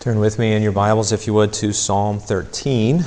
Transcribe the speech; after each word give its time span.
Turn 0.00 0.18
with 0.18 0.38
me 0.38 0.54
in 0.54 0.62
your 0.62 0.72
Bibles, 0.72 1.12
if 1.12 1.26
you 1.26 1.34
would, 1.34 1.52
to 1.52 1.74
Psalm 1.74 2.20
13. 2.20 3.00
Uh, 3.00 3.04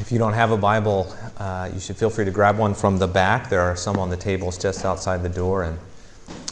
if 0.00 0.12
you 0.12 0.18
don't 0.18 0.34
have 0.34 0.52
a 0.52 0.56
Bible, 0.56 1.12
uh, 1.36 1.68
you 1.74 1.80
should 1.80 1.96
feel 1.96 2.10
free 2.10 2.24
to 2.24 2.30
grab 2.30 2.58
one 2.58 2.74
from 2.74 2.98
the 2.98 3.08
back. 3.08 3.50
There 3.50 3.60
are 3.60 3.74
some 3.74 3.98
on 3.98 4.08
the 4.08 4.16
tables 4.16 4.56
just 4.56 4.84
outside 4.84 5.24
the 5.24 5.28
door. 5.28 5.64
And 5.64 5.76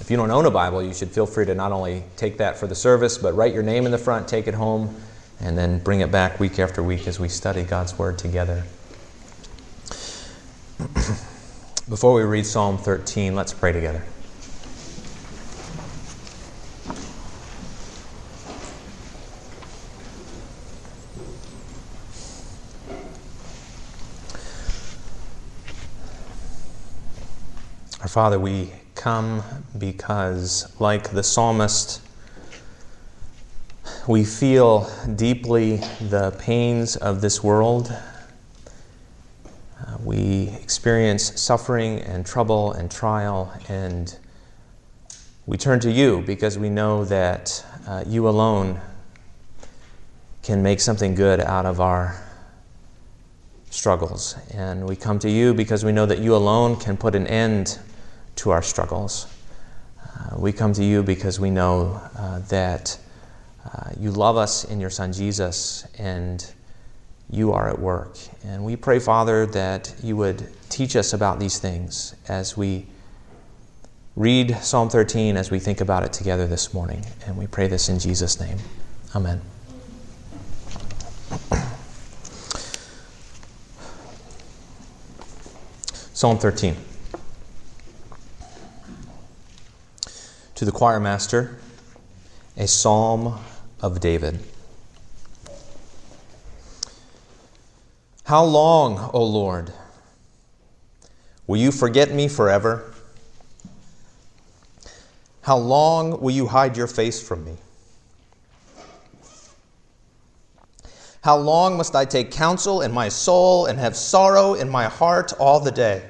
if 0.00 0.11
you 0.11 0.16
don't 0.16 0.32
own 0.32 0.45
a 0.45 0.50
Bible, 0.50 0.82
you 0.82 0.92
should 0.92 1.12
feel 1.12 1.24
free 1.24 1.46
to 1.46 1.55
not 1.55 1.71
only 1.71 2.03
take 2.16 2.37
that 2.39 2.59
for 2.59 2.66
the 2.66 2.75
service, 2.75 3.17
but 3.17 3.33
write 3.37 3.55
your 3.55 3.62
name 3.62 3.87
in 3.87 3.93
the 3.93 3.99
front, 3.99 4.27
take 4.27 4.49
it 4.49 4.55
home, 4.55 4.93
and 5.39 5.57
then 5.57 5.79
bring 5.79 6.01
it 6.01 6.11
back 6.11 6.41
week 6.41 6.59
after 6.59 6.83
week 6.83 7.07
as 7.07 7.21
we 7.21 7.29
study 7.29 7.62
God's 7.62 7.96
Word 7.96 8.19
together. 8.19 8.65
Before 11.89 12.12
we 12.12 12.23
read 12.23 12.45
Psalm 12.45 12.77
13, 12.77 13.37
let's 13.37 13.53
pray 13.55 13.71
together. 13.71 14.03
Father, 28.18 28.40
we 28.40 28.72
come 28.96 29.45
because, 29.78 30.74
like 30.80 31.12
the 31.12 31.22
psalmist, 31.22 32.00
we 34.08 34.24
feel 34.24 34.91
deeply 35.14 35.77
the 36.00 36.34
pains 36.36 36.96
of 36.96 37.20
this 37.20 37.44
world. 37.44 37.96
Uh, 39.46 39.98
we 40.02 40.48
experience 40.60 41.41
suffering 41.41 42.00
and 42.00 42.27
trouble 42.27 42.72
and 42.72 42.91
trial, 42.91 43.52
and 43.68 44.19
we 45.46 45.56
turn 45.56 45.78
to 45.78 45.91
you 45.92 46.20
because 46.22 46.58
we 46.58 46.69
know 46.69 47.05
that 47.05 47.64
uh, 47.86 48.02
you 48.05 48.28
alone 48.28 48.80
can 50.42 50.60
make 50.60 50.80
something 50.80 51.14
good 51.14 51.38
out 51.38 51.66
of 51.66 51.80
our 51.80 52.20
struggles. 53.70 54.34
And 54.53 54.88
we 54.88 54.97
come 54.97 55.20
to 55.20 55.30
you 55.30 55.55
because 55.55 55.84
we 55.84 55.92
know 55.92 56.06
that 56.06 56.19
you 56.19 56.34
alone 56.34 56.75
can 56.75 56.97
put 56.97 57.14
an 57.14 57.28
end 57.28 57.78
to 58.39 58.50
our 58.50 58.62
struggles. 58.62 59.27
Uh, 60.00 60.39
we 60.39 60.53
come 60.53 60.72
to 60.72 60.84
you 60.84 61.03
because 61.03 61.39
we 61.39 61.50
know 61.50 62.00
uh, 62.17 62.39
that 62.48 62.98
uh, 63.64 63.91
you 63.98 64.11
love 64.11 64.36
us 64.36 64.64
in 64.64 64.81
your 64.81 64.91
Son 64.91 65.12
Jesus 65.12 65.86
and 65.98 66.53
you 67.31 67.53
are 67.53 67.69
at 67.69 67.78
work. 67.78 68.16
And 68.44 68.64
we 68.64 68.77
pray, 68.77 69.00
Father, 69.00 69.44
that 69.47 69.94
you 70.03 70.16
would 70.16 70.48
teach 70.70 70.97
us 70.97 71.12
about 71.12 71.41
these 71.41 71.59
things 71.59 72.14
as 72.28 72.56
we 72.56 72.86
read 74.16 74.56
Psalm 74.62 74.89
13, 74.89 75.36
as 75.36 75.50
we 75.50 75.59
think 75.59 75.81
about 75.81 76.05
it 76.05 76.12
together 76.12 76.47
this 76.47 76.72
morning. 76.72 77.05
And 77.27 77.36
we 77.36 77.47
pray 77.47 77.66
this 77.66 77.89
in 77.89 77.98
Jesus' 77.98 78.41
name. 78.41 78.59
Amen. 79.14 79.41
Psalm 86.14 86.39
13. 86.39 86.77
To 90.59 90.64
the 90.64 90.73
choir 90.73 90.98
master 90.98 91.56
a 92.56 92.67
psalm 92.67 93.39
of 93.81 94.01
David. 94.01 94.41
How 98.25 98.42
long, 98.42 99.09
O 99.15 99.23
Lord, 99.23 99.73
will 101.47 101.59
you 101.59 101.70
forget 101.70 102.12
me 102.12 102.27
forever? 102.27 102.92
How 105.42 105.56
long 105.56 106.20
will 106.20 106.34
you 106.34 106.48
hide 106.48 106.77
your 106.77 106.89
face 106.89 107.22
from 107.22 107.45
me? 107.45 107.56
How 111.22 111.37
long 111.37 111.77
must 111.77 111.95
I 111.95 112.05
take 112.05 112.33
counsel 112.33 112.83
in 112.83 112.91
my 112.91 113.09
soul 113.09 113.66
and 113.66 113.78
have 113.78 113.94
sorrow 113.94 114.55
in 114.55 114.69
my 114.69 114.87
heart 114.87 115.32
all 115.34 115.61
the 115.61 115.71
day? 115.71 116.03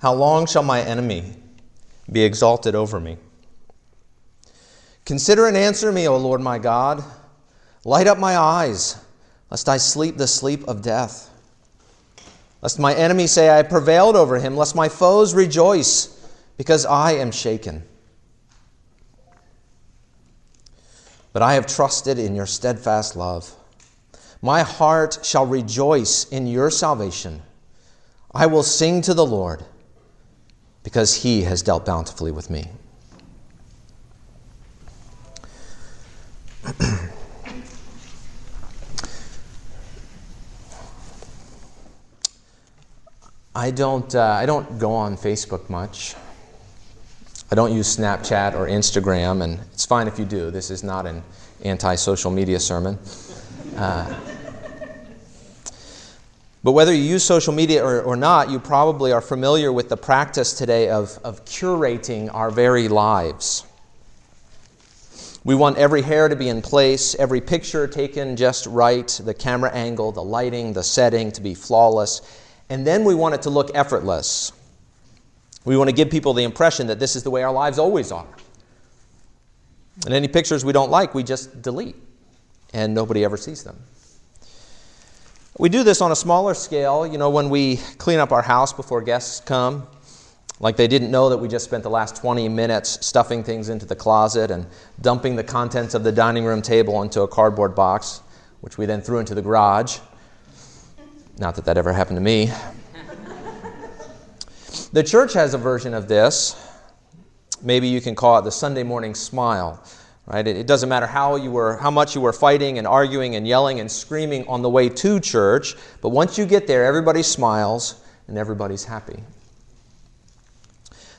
How 0.00 0.12
long 0.12 0.44
shall 0.44 0.62
my 0.62 0.82
enemy 0.82 1.36
be 2.10 2.22
exalted 2.22 2.74
over 2.74 3.00
me. 3.00 3.16
Consider 5.04 5.46
and 5.46 5.56
answer 5.56 5.92
me, 5.92 6.08
O 6.08 6.16
Lord 6.16 6.40
my 6.40 6.58
God. 6.58 7.02
Light 7.84 8.06
up 8.06 8.18
my 8.18 8.36
eyes, 8.36 8.96
lest 9.50 9.68
I 9.68 9.76
sleep 9.76 10.16
the 10.16 10.26
sleep 10.26 10.66
of 10.66 10.82
death. 10.82 11.30
Lest 12.62 12.78
my 12.78 12.94
enemy 12.94 13.26
say, 13.26 13.56
I 13.56 13.62
prevailed 13.62 14.16
over 14.16 14.38
him, 14.38 14.56
lest 14.56 14.74
my 14.74 14.88
foes 14.88 15.34
rejoice, 15.34 16.08
because 16.56 16.84
I 16.84 17.12
am 17.12 17.30
shaken. 17.30 17.84
But 21.32 21.42
I 21.42 21.54
have 21.54 21.66
trusted 21.66 22.18
in 22.18 22.34
your 22.34 22.46
steadfast 22.46 23.14
love. 23.14 23.54
My 24.42 24.62
heart 24.62 25.20
shall 25.22 25.46
rejoice 25.46 26.24
in 26.30 26.46
your 26.46 26.70
salvation. 26.70 27.42
I 28.34 28.46
will 28.46 28.62
sing 28.62 29.02
to 29.02 29.14
the 29.14 29.26
Lord 29.26 29.64
because 30.86 31.12
he 31.24 31.42
has 31.42 31.62
dealt 31.62 31.84
bountifully 31.84 32.30
with 32.30 32.48
me. 32.48 32.64
I 43.56 43.72
don't, 43.72 44.14
uh, 44.14 44.22
I 44.22 44.46
don't 44.46 44.78
go 44.78 44.92
on 44.92 45.16
Facebook 45.16 45.68
much. 45.68 46.14
I 47.50 47.56
don't 47.56 47.74
use 47.74 47.96
Snapchat 47.96 48.54
or 48.54 48.68
Instagram, 48.68 49.42
and 49.42 49.58
it's 49.72 49.84
fine 49.84 50.06
if 50.06 50.20
you 50.20 50.24
do. 50.24 50.52
This 50.52 50.70
is 50.70 50.84
not 50.84 51.04
an 51.04 51.24
anti 51.64 51.96
social 51.96 52.30
media 52.30 52.60
sermon. 52.60 52.96
Uh, 53.76 54.35
but 56.66 56.72
whether 56.72 56.92
you 56.92 57.00
use 57.00 57.22
social 57.22 57.52
media 57.52 57.84
or, 57.84 58.02
or 58.02 58.16
not, 58.16 58.50
you 58.50 58.58
probably 58.58 59.12
are 59.12 59.20
familiar 59.20 59.72
with 59.72 59.88
the 59.88 59.96
practice 59.96 60.52
today 60.52 60.88
of, 60.88 61.16
of 61.22 61.44
curating 61.44 62.28
our 62.34 62.50
very 62.50 62.88
lives. 62.88 63.64
We 65.44 65.54
want 65.54 65.78
every 65.78 66.02
hair 66.02 66.28
to 66.28 66.34
be 66.34 66.48
in 66.48 66.62
place, 66.62 67.14
every 67.14 67.40
picture 67.40 67.86
taken 67.86 68.34
just 68.34 68.66
right, 68.66 69.06
the 69.22 69.32
camera 69.32 69.70
angle, 69.70 70.10
the 70.10 70.24
lighting, 70.24 70.72
the 70.72 70.82
setting 70.82 71.30
to 71.30 71.40
be 71.40 71.54
flawless, 71.54 72.20
and 72.68 72.84
then 72.84 73.04
we 73.04 73.14
want 73.14 73.36
it 73.36 73.42
to 73.42 73.50
look 73.50 73.70
effortless. 73.72 74.50
We 75.64 75.76
want 75.76 75.88
to 75.88 75.94
give 75.94 76.10
people 76.10 76.34
the 76.34 76.42
impression 76.42 76.88
that 76.88 76.98
this 76.98 77.14
is 77.14 77.22
the 77.22 77.30
way 77.30 77.44
our 77.44 77.52
lives 77.52 77.78
always 77.78 78.10
are. 78.10 78.26
And 80.04 80.12
any 80.12 80.26
pictures 80.26 80.64
we 80.64 80.72
don't 80.72 80.90
like, 80.90 81.14
we 81.14 81.22
just 81.22 81.62
delete, 81.62 81.94
and 82.74 82.92
nobody 82.92 83.24
ever 83.24 83.36
sees 83.36 83.62
them. 83.62 83.76
We 85.58 85.70
do 85.70 85.84
this 85.84 86.02
on 86.02 86.12
a 86.12 86.16
smaller 86.16 86.52
scale, 86.52 87.06
you 87.06 87.16
know, 87.16 87.30
when 87.30 87.48
we 87.48 87.76
clean 87.96 88.18
up 88.18 88.30
our 88.30 88.42
house 88.42 88.74
before 88.74 89.00
guests 89.00 89.40
come. 89.40 89.86
Like 90.60 90.76
they 90.76 90.86
didn't 90.86 91.10
know 91.10 91.30
that 91.30 91.38
we 91.38 91.48
just 91.48 91.64
spent 91.64 91.82
the 91.82 91.88
last 91.88 92.16
20 92.16 92.48
minutes 92.50 93.06
stuffing 93.06 93.42
things 93.42 93.70
into 93.70 93.86
the 93.86 93.96
closet 93.96 94.50
and 94.50 94.66
dumping 95.00 95.34
the 95.34 95.44
contents 95.44 95.94
of 95.94 96.04
the 96.04 96.12
dining 96.12 96.44
room 96.44 96.60
table 96.60 97.02
into 97.02 97.22
a 97.22 97.28
cardboard 97.28 97.74
box, 97.74 98.20
which 98.60 98.76
we 98.76 98.84
then 98.84 99.00
threw 99.00 99.18
into 99.18 99.34
the 99.34 99.40
garage. 99.40 99.98
Not 101.38 101.54
that 101.54 101.64
that 101.64 101.78
ever 101.78 101.92
happened 101.92 102.16
to 102.18 102.22
me. 102.22 102.50
the 104.92 105.02
church 105.02 105.32
has 105.32 105.54
a 105.54 105.58
version 105.58 105.94
of 105.94 106.06
this. 106.06 106.54
Maybe 107.62 107.88
you 107.88 108.02
can 108.02 108.14
call 108.14 108.38
it 108.38 108.42
the 108.42 108.52
Sunday 108.52 108.82
morning 108.82 109.14
smile 109.14 109.82
right? 110.26 110.46
It, 110.46 110.66
doesn't 110.66 110.88
matter 110.88 111.06
how 111.06 111.36
you 111.36 111.50
were 111.50 111.76
how 111.76 111.90
much 111.90 112.14
you 112.14 112.20
were 112.20 112.32
fighting 112.32 112.78
and 112.78 112.86
arguing 112.86 113.36
and 113.36 113.46
yelling 113.46 113.80
and 113.80 113.90
screaming 113.90 114.46
on 114.48 114.62
the 114.62 114.70
way 114.70 114.88
to 114.88 115.20
church 115.20 115.74
but 116.00 116.10
once 116.10 116.36
you 116.36 116.46
get 116.46 116.66
there 116.66 116.84
everybody 116.84 117.22
smiles 117.22 118.02
and 118.28 118.36
everybody's 118.36 118.84
happy. 118.84 119.22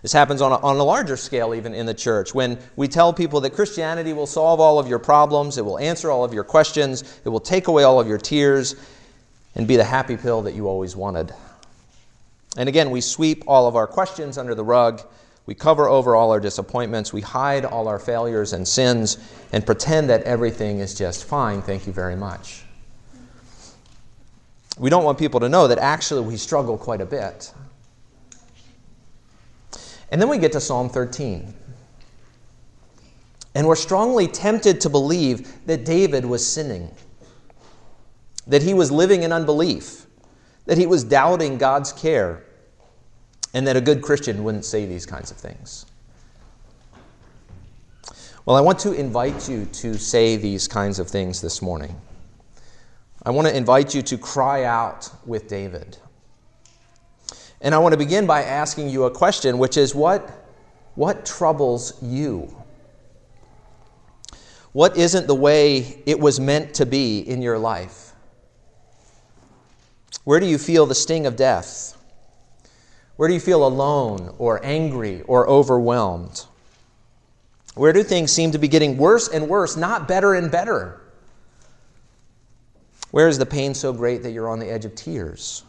This 0.02 0.14
happens 0.14 0.42
on 0.42 0.52
a, 0.52 0.58
on 0.58 0.78
a 0.78 0.84
larger 0.84 1.18
scale 1.18 1.56
even 1.56 1.74
in 1.74 1.86
the 1.86 1.94
church. 1.94 2.34
When 2.34 2.60
we 2.76 2.88
tell 2.88 3.14
people 3.14 3.42
that 3.42 3.54
christianity 3.54 4.14
will 4.14 4.28
solve 4.28 4.60
all 4.60 4.80
of 4.80 4.88
your 4.88 5.00
problems 5.00 5.58
it 5.58 5.66
will 5.66 5.80
answer 5.80 6.12
all 6.12 6.24
of 6.24 6.34
your 6.34 6.44
questions 6.44 7.20
it 7.24 7.30
will 7.30 7.40
take 7.40 7.68
away 7.68 7.84
all 7.84 8.00
of 8.00 8.08
your 8.08 8.18
tears 8.18 8.76
and 9.56 9.68
be 9.68 9.78
the 9.78 9.84
happy 9.84 10.18
pill 10.18 10.44
that 10.44 10.54
you 10.54 10.68
always 10.68 10.96
wanted. 10.96 11.34
And 12.58 12.68
again 12.68 12.92
we 12.92 13.00
sweep 13.00 13.44
all 13.48 13.68
of 13.68 13.76
our 13.78 13.88
questions 13.88 14.38
under 14.38 14.54
the 14.54 14.66
rug 14.66 15.02
we 15.48 15.56
cover 15.56 15.88
over 15.88 16.16
all 16.16 16.32
our 16.32 16.42
disappointments. 16.42 17.14
We 17.14 17.22
hide 17.22 17.64
all 17.64 17.88
our 17.88 18.00
failures 18.00 18.52
and 18.52 18.68
sins 18.68 19.18
and 19.54 19.66
pretend 19.66 20.10
that 20.10 20.22
everything 20.24 20.80
is 20.80 20.94
just 20.94 21.24
fine. 21.24 21.62
Thank 21.62 21.88
you 21.88 21.94
very 21.94 22.18
much. 22.18 22.66
We 24.78 24.90
don't 24.90 25.06
want 25.06 25.18
people 25.18 25.40
to 25.40 25.50
know 25.50 25.70
that 25.70 25.80
actually 25.80 26.22
we 26.22 26.36
struggle 26.36 26.78
quite 26.78 27.00
a 27.00 27.06
bit. 27.06 27.52
And 30.12 30.22
then 30.22 30.28
we 30.28 30.38
get 30.38 30.52
to 30.52 30.60
Psalm 30.60 30.90
13. 30.90 31.54
And 33.56 33.66
we're 33.66 33.76
strongly 33.76 34.28
tempted 34.28 34.82
to 34.82 34.90
believe 34.90 35.66
that 35.66 35.86
David 35.86 36.26
was 36.26 36.46
sinning, 36.46 36.92
that 38.46 38.62
he 38.62 38.74
was 38.74 38.92
living 38.92 39.24
in 39.24 39.32
unbelief, 39.32 40.06
that 40.66 40.78
he 40.78 40.86
was 40.86 41.06
doubting 41.06 41.58
God's 41.58 41.94
care 41.94 42.44
and 43.54 43.66
that 43.68 43.76
a 43.76 43.82
good 43.82 44.02
Christian 44.02 44.44
wouldn't 44.44 44.66
say 44.66 44.86
these 44.86 45.06
kinds 45.06 45.32
of 45.32 45.38
things. 45.38 45.86
Well, 48.46 48.56
I 48.56 48.62
want 48.62 48.80
to 48.80 48.94
invite 48.94 49.50
you 49.50 49.66
to 49.66 49.96
say 49.96 50.38
these 50.38 50.68
kinds 50.68 51.00
of 51.00 51.10
things 51.10 51.42
this 51.42 51.62
morning. 51.62 52.00
I 53.26 53.32
want 53.32 53.48
to 53.48 53.56
invite 53.56 53.94
you 53.94 54.02
to 54.04 54.18
cry 54.18 54.64
out 54.64 55.10
with 55.26 55.50
David. 55.50 55.98
And 57.60 57.76
I 57.76 57.78
want 57.80 57.92
to 57.92 57.98
begin 57.98 58.26
by 58.26 58.44
asking 58.44 58.90
you 58.90 59.04
a 59.04 59.12
question, 59.12 59.58
which 59.58 59.76
is 59.76 59.94
what, 59.94 60.30
what 60.96 61.26
troubles 61.26 62.02
you? 62.02 62.56
What 64.72 64.96
isn't 64.96 65.28
the 65.28 65.36
way 65.36 66.02
it 66.06 66.20
was 66.20 66.40
meant 66.40 66.76
to 66.76 66.86
be 66.86 67.20
in 67.20 67.42
your 67.42 67.58
life? 67.58 68.14
Where 70.24 70.40
do 70.40 70.46
you 70.46 70.58
feel 70.58 70.86
the 70.86 70.96
sting 70.96 71.26
of 71.26 71.36
death? 71.36 71.97
Where 73.18 73.28
do 73.28 73.34
you 73.34 73.40
feel 73.40 73.66
alone 73.66 74.34
or 74.38 74.64
angry 74.64 75.24
or 75.24 75.48
overwhelmed? 75.50 76.46
Where 77.74 77.92
do 77.92 78.04
things 78.04 78.32
seem 78.32 78.52
to 78.52 78.58
be 78.58 78.68
getting 78.68 78.98
worse 78.98 79.28
and 79.28 79.50
worse, 79.50 79.76
not 79.76 80.08
better 80.08 80.36
and 80.36 80.50
better? 80.50 81.02
Where 83.12 83.28
is 83.28 83.38
the 83.38 83.46
pain 83.46 83.74
so 83.74 83.92
great 83.92 84.24
that 84.24 84.32
you're 84.32 84.50
on 84.50 84.60
the 84.60 84.70
edge 84.70 84.86
of 84.86 84.96
tears? 84.96 85.64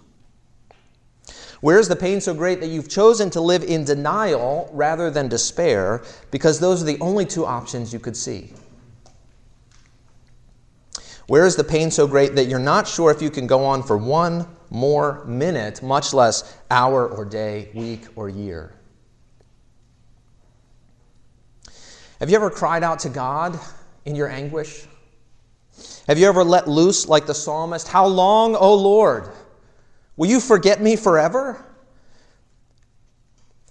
Where 1.61 1.79
is 1.79 1.89
the 1.89 1.97
pain 1.97 2.21
so 2.21 2.35
great 2.35 2.61
that 2.61 2.69
you've 2.69 2.89
chosen 2.89 3.31
to 3.31 3.41
live 3.41 3.65
in 3.65 3.85
denial 3.85 4.71
rather 4.73 5.11
than 5.11 5.29
despair 5.29 6.03
because 6.31 6.61
those 6.61 6.83
are 6.83 6.87
the 6.87 7.01
only 7.01 7.25
two 7.25 7.45
options 7.45 7.93
you 7.93 7.99
could 7.99 8.17
see? 8.17 8.53
Where 11.27 11.47
is 11.47 11.57
the 11.57 11.65
pain 11.65 11.91
so 11.91 12.07
great 12.07 12.35
that 12.37 12.45
you're 12.45 12.59
not 12.59 12.87
sure 12.87 13.11
if 13.11 13.21
you 13.21 13.31
can 13.31 13.47
go 13.47 13.65
on 13.65 13.83
for 13.83 13.97
one 13.97 14.47
more 14.71 15.25
minute, 15.25 15.83
much 15.83 16.13
less 16.13 16.57
hour 16.71 17.07
or 17.09 17.25
day, 17.25 17.71
week 17.75 18.07
or 18.17 18.29
year? 18.29 18.75
Have 22.21 22.31
you 22.31 22.37
ever 22.37 22.51
cried 22.51 22.83
out 22.83 22.99
to 23.01 23.09
God 23.09 23.59
in 24.05 24.15
your 24.15 24.29
anguish? 24.29 24.87
Have 26.09 26.19
you 26.19 26.27
ever 26.27 26.43
let 26.43 26.67
loose 26.67 27.07
like 27.07 27.27
the 27.27 27.35
psalmist? 27.35 27.87
How 27.89 28.07
long, 28.07 28.57
O 28.57 28.75
Lord? 28.75 29.31
Will 30.17 30.29
you 30.29 30.41
forget 30.41 30.83
me 30.83 30.97
forever? 30.97 31.65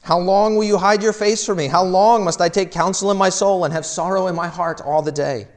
How 0.01 0.17
long 0.17 0.55
will 0.55 0.63
you 0.63 0.77
hide 0.77 1.03
your 1.03 1.11
face 1.11 1.45
from 1.45 1.57
me? 1.57 1.67
How 1.67 1.83
long 1.83 2.23
must 2.23 2.39
I 2.39 2.47
take 2.47 2.71
counsel 2.71 3.11
in 3.11 3.17
my 3.17 3.27
soul 3.27 3.65
and 3.65 3.73
have 3.73 3.85
sorrow 3.85 4.27
in 4.27 4.35
my 4.35 4.47
heart 4.47 4.79
all 4.79 5.01
the 5.01 5.11
day? 5.11 5.49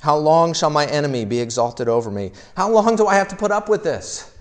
How 0.00 0.16
long 0.16 0.54
shall 0.54 0.70
my 0.70 0.86
enemy 0.86 1.24
be 1.26 1.40
exalted 1.40 1.86
over 1.86 2.10
me? 2.10 2.32
How 2.56 2.70
long 2.70 2.96
do 2.96 3.06
I 3.06 3.14
have 3.14 3.28
to 3.28 3.36
put 3.36 3.50
up 3.50 3.68
with 3.68 3.84
this? 3.84 4.34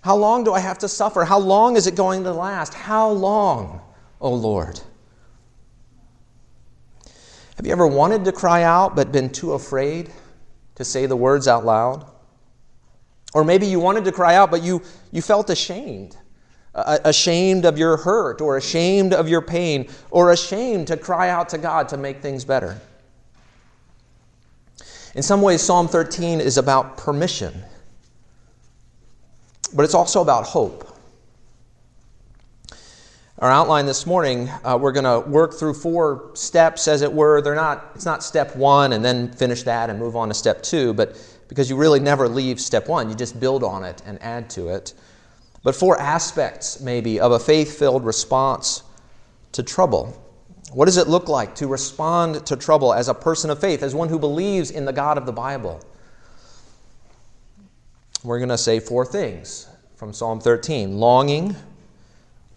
How 0.00 0.16
long 0.16 0.42
do 0.42 0.54
I 0.54 0.60
have 0.60 0.78
to 0.78 0.88
suffer? 0.88 1.24
How 1.24 1.38
long 1.38 1.76
is 1.76 1.86
it 1.86 1.94
going 1.94 2.24
to 2.24 2.32
last? 2.32 2.72
How 2.72 3.10
long, 3.10 3.82
O 4.20 4.32
Lord? 4.32 4.80
Have 7.56 7.66
you 7.66 7.72
ever 7.72 7.86
wanted 7.86 8.24
to 8.24 8.32
cry 8.32 8.62
out 8.62 8.96
but 8.96 9.12
been 9.12 9.28
too 9.28 9.52
afraid 9.52 10.10
to 10.76 10.84
say 10.84 11.04
the 11.04 11.16
words 11.16 11.46
out 11.46 11.66
loud? 11.66 12.10
Or 13.34 13.44
maybe 13.44 13.66
you 13.66 13.80
wanted 13.80 14.06
to 14.06 14.12
cry 14.12 14.34
out 14.34 14.50
but 14.50 14.62
you, 14.62 14.80
you 15.12 15.20
felt 15.20 15.50
ashamed. 15.50 16.16
ashamed 16.74 17.66
of 17.66 17.78
your 17.78 17.96
hurt, 17.96 18.40
or 18.40 18.56
ashamed 18.56 19.12
of 19.12 19.28
your 19.28 19.42
pain, 19.42 19.88
or 20.10 20.32
ashamed 20.32 20.86
to 20.86 20.96
cry 20.96 21.28
out 21.28 21.48
to 21.50 21.58
God 21.58 21.88
to 21.90 21.96
make 21.96 22.22
things 22.22 22.44
better. 22.44 22.80
In 25.14 25.22
some 25.22 25.42
ways, 25.42 25.60
Psalm 25.60 25.88
13 25.88 26.40
is 26.40 26.56
about 26.56 26.96
permission, 26.96 27.64
but 29.74 29.84
it's 29.84 29.94
also 29.94 30.22
about 30.22 30.44
hope. 30.44 30.86
Our 33.38 33.50
outline 33.50 33.86
this 33.86 34.06
morning, 34.06 34.50
uh, 34.64 34.78
we're 34.80 34.92
going 34.92 35.04
to 35.04 35.28
work 35.28 35.54
through 35.54 35.74
four 35.74 36.30
steps, 36.34 36.86
as 36.86 37.02
it 37.02 37.12
were. 37.12 37.40
They're 37.40 37.54
not, 37.54 37.90
it's 37.94 38.04
not 38.04 38.22
step 38.22 38.54
one 38.54 38.92
and 38.92 39.04
then 39.04 39.32
finish 39.32 39.62
that 39.62 39.90
and 39.90 39.98
move 39.98 40.14
on 40.14 40.28
to 40.28 40.34
step 40.34 40.62
two, 40.62 40.92
but 40.92 41.16
because 41.48 41.68
you 41.68 41.76
really 41.76 42.00
never 42.00 42.28
leave 42.28 42.60
step 42.60 42.86
one, 42.86 43.08
you 43.08 43.16
just 43.16 43.40
build 43.40 43.64
on 43.64 43.82
it 43.82 44.02
and 44.06 44.22
add 44.22 44.50
to 44.50 44.68
it. 44.68 44.92
But 45.64 45.74
four 45.74 45.98
aspects, 45.98 46.80
maybe, 46.80 47.18
of 47.18 47.32
a 47.32 47.38
faith 47.38 47.78
filled 47.78 48.04
response 48.04 48.82
to 49.52 49.62
trouble. 49.62 50.16
What 50.72 50.84
does 50.84 50.96
it 50.96 51.08
look 51.08 51.28
like 51.28 51.56
to 51.56 51.66
respond 51.66 52.46
to 52.46 52.56
trouble 52.56 52.94
as 52.94 53.08
a 53.08 53.14
person 53.14 53.50
of 53.50 53.60
faith, 53.60 53.82
as 53.82 53.94
one 53.94 54.08
who 54.08 54.18
believes 54.18 54.70
in 54.70 54.84
the 54.84 54.92
God 54.92 55.18
of 55.18 55.26
the 55.26 55.32
Bible? 55.32 55.80
We're 58.22 58.38
going 58.38 58.50
to 58.50 58.58
say 58.58 58.80
four 58.80 59.04
things 59.04 59.66
from 59.96 60.12
Psalm 60.12 60.40
13 60.40 60.98
longing 60.98 61.56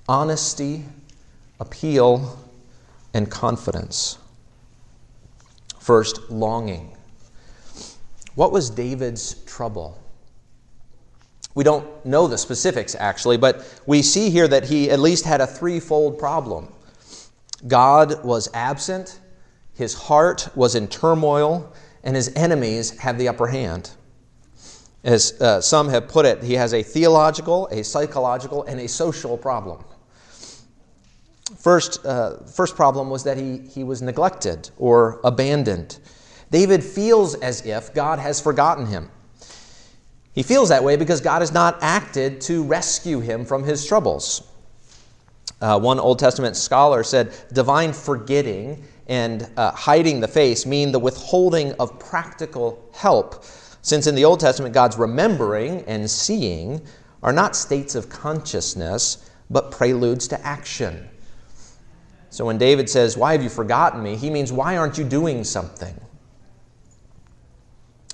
honesty, 0.07 0.83
appeal, 1.59 2.37
and 3.13 3.29
confidence. 3.29 4.17
First, 5.79 6.29
longing. 6.29 6.95
What 8.35 8.51
was 8.51 8.69
David's 8.69 9.35
trouble? 9.45 9.99
We 11.55 11.63
don't 11.63 12.05
know 12.05 12.27
the 12.27 12.37
specifics 12.37 12.95
actually, 12.95 13.37
but 13.37 13.81
we 13.85 14.01
see 14.01 14.29
here 14.29 14.47
that 14.47 14.65
he 14.65 14.89
at 14.89 14.99
least 14.99 15.23
had 15.25 15.39
a 15.39 15.47
threefold 15.47 16.17
problem. 16.17 16.73
God 17.67 18.23
was 18.23 18.49
absent, 18.53 19.19
his 19.73 19.93
heart 19.93 20.49
was 20.55 20.75
in 20.75 20.87
turmoil, 20.87 21.73
and 22.03 22.15
his 22.15 22.31
enemies 22.35 22.97
had 22.97 23.17
the 23.17 23.27
upper 23.27 23.47
hand. 23.47 23.91
As 25.03 25.39
uh, 25.41 25.59
some 25.61 25.89
have 25.89 26.07
put 26.07 26.25
it, 26.25 26.43
he 26.43 26.53
has 26.53 26.73
a 26.73 26.83
theological, 26.83 27.67
a 27.71 27.83
psychological, 27.83 28.63
and 28.63 28.79
a 28.79 28.87
social 28.87 29.37
problem. 29.37 29.83
First, 31.57 32.05
uh, 32.05 32.37
first 32.45 32.75
problem 32.75 33.09
was 33.09 33.23
that 33.23 33.37
he, 33.37 33.59
he 33.69 33.83
was 33.83 34.01
neglected 34.01 34.69
or 34.77 35.19
abandoned. 35.23 35.99
David 36.51 36.83
feels 36.83 37.35
as 37.35 37.65
if 37.65 37.93
God 37.93 38.19
has 38.19 38.39
forgotten 38.39 38.85
him. 38.85 39.09
He 40.33 40.43
feels 40.43 40.69
that 40.69 40.83
way 40.83 40.95
because 40.95 41.21
God 41.21 41.41
has 41.41 41.51
not 41.51 41.77
acted 41.81 42.41
to 42.41 42.63
rescue 42.63 43.19
him 43.19 43.45
from 43.45 43.63
his 43.63 43.85
troubles. 43.85 44.47
Uh, 45.63 45.79
one 45.79 45.97
Old 45.97 46.19
Testament 46.19 46.57
scholar 46.57 47.03
said 47.03 47.31
divine 47.53 47.93
forgetting 47.93 48.83
and 49.07 49.49
uh, 49.55 49.71
hiding 49.71 50.19
the 50.19 50.27
face 50.27 50.65
mean 50.65 50.91
the 50.91 50.99
withholding 50.99 51.71
of 51.79 51.97
practical 51.99 52.85
help, 52.93 53.45
since 53.81 54.05
in 54.05 54.13
the 54.13 54.25
Old 54.25 54.41
Testament, 54.41 54.73
God's 54.73 54.97
remembering 54.97 55.85
and 55.87 56.11
seeing 56.11 56.81
are 57.21 57.31
not 57.31 57.55
states 57.55 57.95
of 57.95 58.09
consciousness, 58.09 59.31
but 59.49 59.71
preludes 59.71 60.27
to 60.27 60.45
action. 60.45 61.07
So 62.29 62.43
when 62.43 62.57
David 62.57 62.89
says, 62.89 63.15
Why 63.15 63.31
have 63.31 63.41
you 63.41 63.49
forgotten 63.49 64.03
me? 64.03 64.17
he 64.17 64.29
means, 64.29 64.51
Why 64.51 64.75
aren't 64.75 64.97
you 64.97 65.05
doing 65.05 65.45
something? 65.45 65.95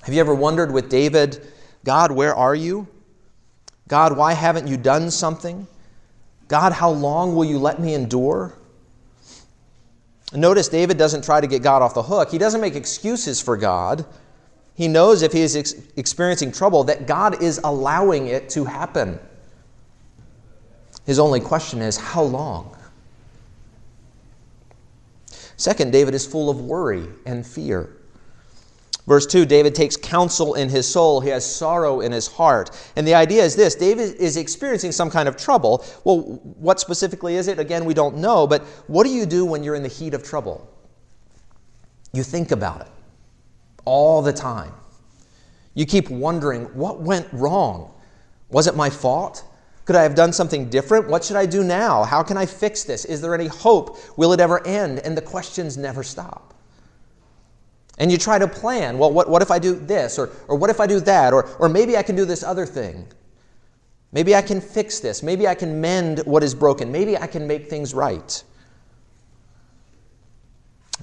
Have 0.02 0.14
you 0.14 0.20
ever 0.20 0.36
wondered 0.36 0.70
with 0.70 0.88
David, 0.88 1.44
God, 1.84 2.12
where 2.12 2.32
are 2.32 2.54
you? 2.54 2.86
God, 3.88 4.16
why 4.16 4.34
haven't 4.34 4.68
you 4.68 4.76
done 4.76 5.10
something? 5.10 5.66
God, 6.50 6.72
how 6.72 6.90
long 6.90 7.36
will 7.36 7.44
you 7.44 7.60
let 7.60 7.78
me 7.78 7.94
endure? 7.94 8.52
Notice 10.32 10.68
David 10.68 10.98
doesn't 10.98 11.24
try 11.24 11.40
to 11.40 11.46
get 11.46 11.62
God 11.62 11.80
off 11.80 11.94
the 11.94 12.02
hook. 12.02 12.28
He 12.28 12.38
doesn't 12.38 12.60
make 12.60 12.74
excuses 12.74 13.40
for 13.40 13.56
God. 13.56 14.04
He 14.74 14.88
knows 14.88 15.22
if 15.22 15.32
he 15.32 15.42
is 15.42 15.54
ex- 15.54 15.74
experiencing 15.96 16.50
trouble 16.50 16.82
that 16.84 17.06
God 17.06 17.40
is 17.40 17.60
allowing 17.62 18.26
it 18.26 18.48
to 18.50 18.64
happen. 18.64 19.20
His 21.06 21.20
only 21.20 21.38
question 21.38 21.80
is, 21.82 21.96
how 21.96 22.22
long? 22.22 22.76
Second, 25.56 25.92
David 25.92 26.14
is 26.14 26.26
full 26.26 26.50
of 26.50 26.60
worry 26.60 27.06
and 27.26 27.46
fear. 27.46 27.96
Verse 29.10 29.26
2 29.26 29.44
David 29.44 29.74
takes 29.74 29.96
counsel 29.96 30.54
in 30.54 30.68
his 30.68 30.86
soul, 30.86 31.20
he 31.20 31.30
has 31.30 31.44
sorrow 31.44 31.98
in 31.98 32.12
his 32.12 32.28
heart. 32.28 32.70
And 32.94 33.04
the 33.04 33.14
idea 33.14 33.42
is 33.42 33.56
this 33.56 33.74
David 33.74 34.14
is 34.14 34.36
experiencing 34.36 34.92
some 34.92 35.10
kind 35.10 35.28
of 35.28 35.36
trouble. 35.36 35.84
Well, 36.04 36.20
what 36.60 36.78
specifically 36.78 37.34
is 37.34 37.48
it? 37.48 37.58
Again, 37.58 37.84
we 37.84 37.92
don't 37.92 38.18
know, 38.18 38.46
but 38.46 38.62
what 38.86 39.02
do 39.02 39.10
you 39.10 39.26
do 39.26 39.44
when 39.44 39.64
you're 39.64 39.74
in 39.74 39.82
the 39.82 39.88
heat 39.88 40.14
of 40.14 40.22
trouble? 40.22 40.72
You 42.12 42.22
think 42.22 42.52
about 42.52 42.82
it 42.82 42.86
all 43.84 44.22
the 44.22 44.32
time. 44.32 44.72
You 45.74 45.86
keep 45.86 46.08
wondering, 46.08 46.66
what 46.66 47.00
went 47.00 47.26
wrong? 47.32 47.92
Was 48.50 48.68
it 48.68 48.76
my 48.76 48.90
fault? 48.90 49.42
Could 49.86 49.96
I 49.96 50.04
have 50.04 50.14
done 50.14 50.32
something 50.32 50.70
different? 50.70 51.08
What 51.08 51.24
should 51.24 51.34
I 51.34 51.46
do 51.46 51.64
now? 51.64 52.04
How 52.04 52.22
can 52.22 52.36
I 52.36 52.46
fix 52.46 52.84
this? 52.84 53.04
Is 53.04 53.20
there 53.20 53.34
any 53.34 53.48
hope? 53.48 53.98
Will 54.16 54.32
it 54.32 54.38
ever 54.38 54.64
end? 54.64 55.00
And 55.00 55.16
the 55.16 55.22
questions 55.22 55.76
never 55.76 56.04
stop. 56.04 56.54
And 58.00 58.10
you 58.10 58.16
try 58.16 58.38
to 58.38 58.48
plan 58.48 58.96
well, 58.96 59.12
what, 59.12 59.28
what 59.28 59.42
if 59.42 59.50
I 59.50 59.58
do 59.58 59.74
this? 59.74 60.18
Or, 60.18 60.30
or 60.48 60.56
what 60.56 60.70
if 60.70 60.80
I 60.80 60.86
do 60.86 61.00
that? 61.00 61.34
Or, 61.34 61.44
or 61.58 61.68
maybe 61.68 61.98
I 61.98 62.02
can 62.02 62.16
do 62.16 62.24
this 62.24 62.42
other 62.42 62.64
thing. 62.64 63.06
Maybe 64.10 64.34
I 64.34 64.40
can 64.40 64.60
fix 64.60 65.00
this. 65.00 65.22
Maybe 65.22 65.46
I 65.46 65.54
can 65.54 65.80
mend 65.80 66.20
what 66.20 66.42
is 66.42 66.54
broken. 66.54 66.90
Maybe 66.90 67.16
I 67.16 67.26
can 67.26 67.46
make 67.46 67.68
things 67.68 67.92
right. 67.92 68.42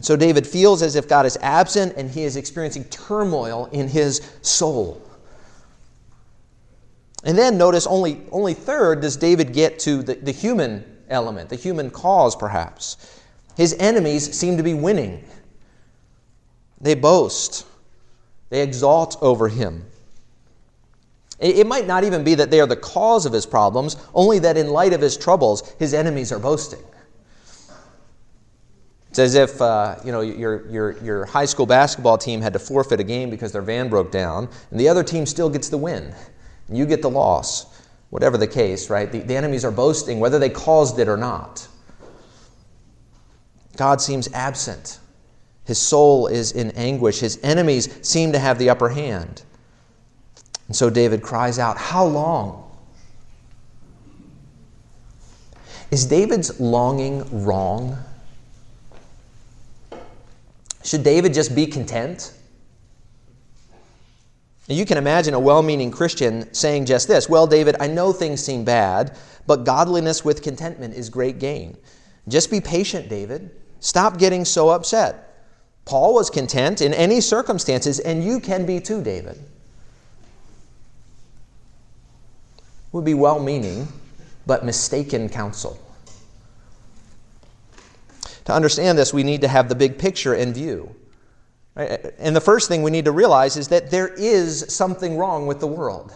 So 0.01 0.15
David 0.15 0.45
feels 0.45 0.81
as 0.81 0.95
if 0.95 1.07
God 1.07 1.25
is 1.27 1.37
absent 1.41 1.93
and 1.97 2.09
he 2.09 2.23
is 2.23 2.35
experiencing 2.35 2.83
turmoil 2.85 3.69
in 3.71 3.87
his 3.87 4.31
soul. 4.41 5.01
And 7.23 7.37
then 7.37 7.59
notice 7.59 7.85
only, 7.85 8.23
only 8.31 8.55
third 8.55 9.01
does 9.01 9.17
David 9.17 9.53
get 9.53 9.77
to 9.79 10.01
the, 10.01 10.15
the 10.15 10.31
human 10.31 10.83
element, 11.09 11.49
the 11.49 11.55
human 11.55 11.91
cause, 11.91 12.35
perhaps. 12.35 13.21
His 13.55 13.75
enemies 13.79 14.35
seem 14.35 14.57
to 14.57 14.63
be 14.63 14.73
winning. 14.73 15.23
They 16.79 16.95
boast, 16.95 17.65
they 18.49 18.61
exalt 18.61 19.17
over 19.21 19.47
him. 19.47 19.85
It 21.39 21.67
might 21.67 21.85
not 21.85 22.03
even 22.03 22.23
be 22.23 22.33
that 22.35 22.49
they 22.49 22.59
are 22.59 22.65
the 22.65 22.75
cause 22.75 23.27
of 23.27 23.33
his 23.33 23.45
problems, 23.45 23.95
only 24.15 24.39
that 24.39 24.57
in 24.57 24.69
light 24.69 24.93
of 24.93 25.01
his 25.01 25.15
troubles, 25.15 25.71
his 25.77 25.93
enemies 25.93 26.31
are 26.31 26.39
boasting. 26.39 26.81
It's 29.09 29.19
as 29.19 29.35
if 29.35 29.61
uh, 29.61 29.95
you 30.03 30.11
know 30.11 30.21
your, 30.21 30.67
your, 30.67 31.03
your 31.03 31.25
high 31.25 31.45
school 31.45 31.65
basketball 31.65 32.17
team 32.17 32.41
had 32.41 32.53
to 32.53 32.59
forfeit 32.59 32.99
a 32.99 33.03
game 33.03 33.29
because 33.29 33.51
their 33.51 33.61
van 33.61 33.87
broke 33.87 34.11
down, 34.11 34.49
and 34.71 34.79
the 34.79 34.89
other 34.89 35.03
team 35.03 35.25
still 35.25 35.49
gets 35.49 35.69
the 35.69 35.77
win. 35.77 36.13
And 36.67 36.77
you 36.77 36.85
get 36.85 37.01
the 37.01 37.09
loss. 37.09 37.65
Whatever 38.09 38.37
the 38.37 38.47
case, 38.47 38.89
right? 38.89 39.11
The, 39.11 39.19
the 39.19 39.35
enemies 39.35 39.65
are 39.65 39.71
boasting, 39.71 40.19
whether 40.19 40.39
they 40.39 40.49
caused 40.49 40.97
it 40.97 41.07
or 41.07 41.17
not. 41.17 41.67
God 43.75 44.01
seems 44.01 44.31
absent. 44.33 44.99
His 45.67 45.77
soul 45.77 46.27
is 46.27 46.53
in 46.53 46.71
anguish. 46.71 47.19
His 47.19 47.37
enemies 47.43 47.89
seem 48.01 48.31
to 48.31 48.39
have 48.39 48.57
the 48.57 48.69
upper 48.69 48.87
hand. 48.87 49.43
And 50.67 50.75
so 50.75 50.89
David 50.89 51.21
cries 51.21 51.59
out, 51.59 51.77
How 51.77 52.05
long? 52.05 52.63
Is 55.91 56.05
David's 56.05 56.57
longing 56.61 57.43
wrong? 57.43 57.97
Should 60.85 61.03
David 61.03 61.33
just 61.33 61.53
be 61.53 61.67
content? 61.67 62.33
You 64.69 64.85
can 64.85 64.97
imagine 64.97 65.33
a 65.33 65.39
well 65.39 65.61
meaning 65.61 65.91
Christian 65.91 66.53
saying 66.53 66.85
just 66.85 67.09
this 67.09 67.27
Well, 67.27 67.45
David, 67.45 67.75
I 67.81 67.87
know 67.87 68.13
things 68.13 68.41
seem 68.41 68.63
bad, 68.63 69.17
but 69.45 69.65
godliness 69.65 70.23
with 70.23 70.41
contentment 70.41 70.93
is 70.93 71.09
great 71.09 71.39
gain. 71.39 71.75
Just 72.29 72.49
be 72.49 72.61
patient, 72.61 73.09
David. 73.09 73.51
Stop 73.81 74.17
getting 74.17 74.45
so 74.45 74.69
upset. 74.69 75.26
Paul 75.87 76.13
was 76.13 76.29
content 76.29 76.81
in 76.81 76.93
any 76.93 77.21
circumstances, 77.21 78.01
and 78.01 78.21
you 78.21 78.41
can 78.41 78.65
be 78.65 78.81
too, 78.81 79.01
David. 79.01 79.39
Would 82.91 83.05
be 83.05 83.13
well 83.13 83.39
meaning, 83.39 83.87
but 84.45 84.65
mistaken 84.65 85.29
counsel. 85.29 85.79
To 88.43 88.53
understand 88.53 88.97
this, 88.97 89.13
we 89.13 89.23
need 89.23 89.39
to 89.41 89.47
have 89.47 89.69
the 89.69 89.75
big 89.75 89.97
picture 89.97 90.35
in 90.35 90.53
view. 90.53 90.93
And 91.77 92.35
the 92.35 92.41
first 92.41 92.67
thing 92.67 92.83
we 92.83 92.91
need 92.91 93.05
to 93.05 93.13
realize 93.13 93.55
is 93.55 93.69
that 93.69 93.89
there 93.89 94.09
is 94.09 94.65
something 94.67 95.17
wrong 95.17 95.47
with 95.47 95.61
the 95.61 95.67
world. 95.67 96.13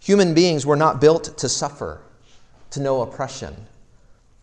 Human 0.00 0.34
beings 0.34 0.66
were 0.66 0.76
not 0.76 1.00
built 1.00 1.38
to 1.38 1.48
suffer, 1.48 2.02
to 2.72 2.80
know 2.80 3.00
oppression. 3.00 3.56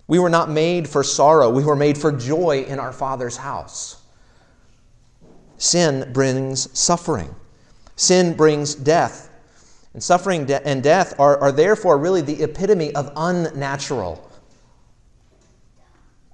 We 0.07 0.19
were 0.19 0.29
not 0.29 0.49
made 0.49 0.87
for 0.87 1.03
sorrow, 1.03 1.49
we 1.49 1.63
were 1.63 1.75
made 1.75 1.97
for 1.97 2.11
joy 2.11 2.65
in 2.67 2.79
our 2.79 2.93
Father's 2.93 3.37
house. 3.37 4.01
Sin 5.57 6.11
brings 6.13 6.77
suffering, 6.77 7.33
sin 7.95 8.35
brings 8.35 8.75
death. 8.75 9.29
And 9.93 10.03
suffering 10.03 10.51
and 10.51 10.83
death 10.83 11.17
are, 11.17 11.37
are 11.39 11.53
therefore 11.53 11.97
really 11.97 12.21
the 12.21 12.43
epitome 12.43 12.93
of 12.95 13.13
unnatural. 13.15 14.29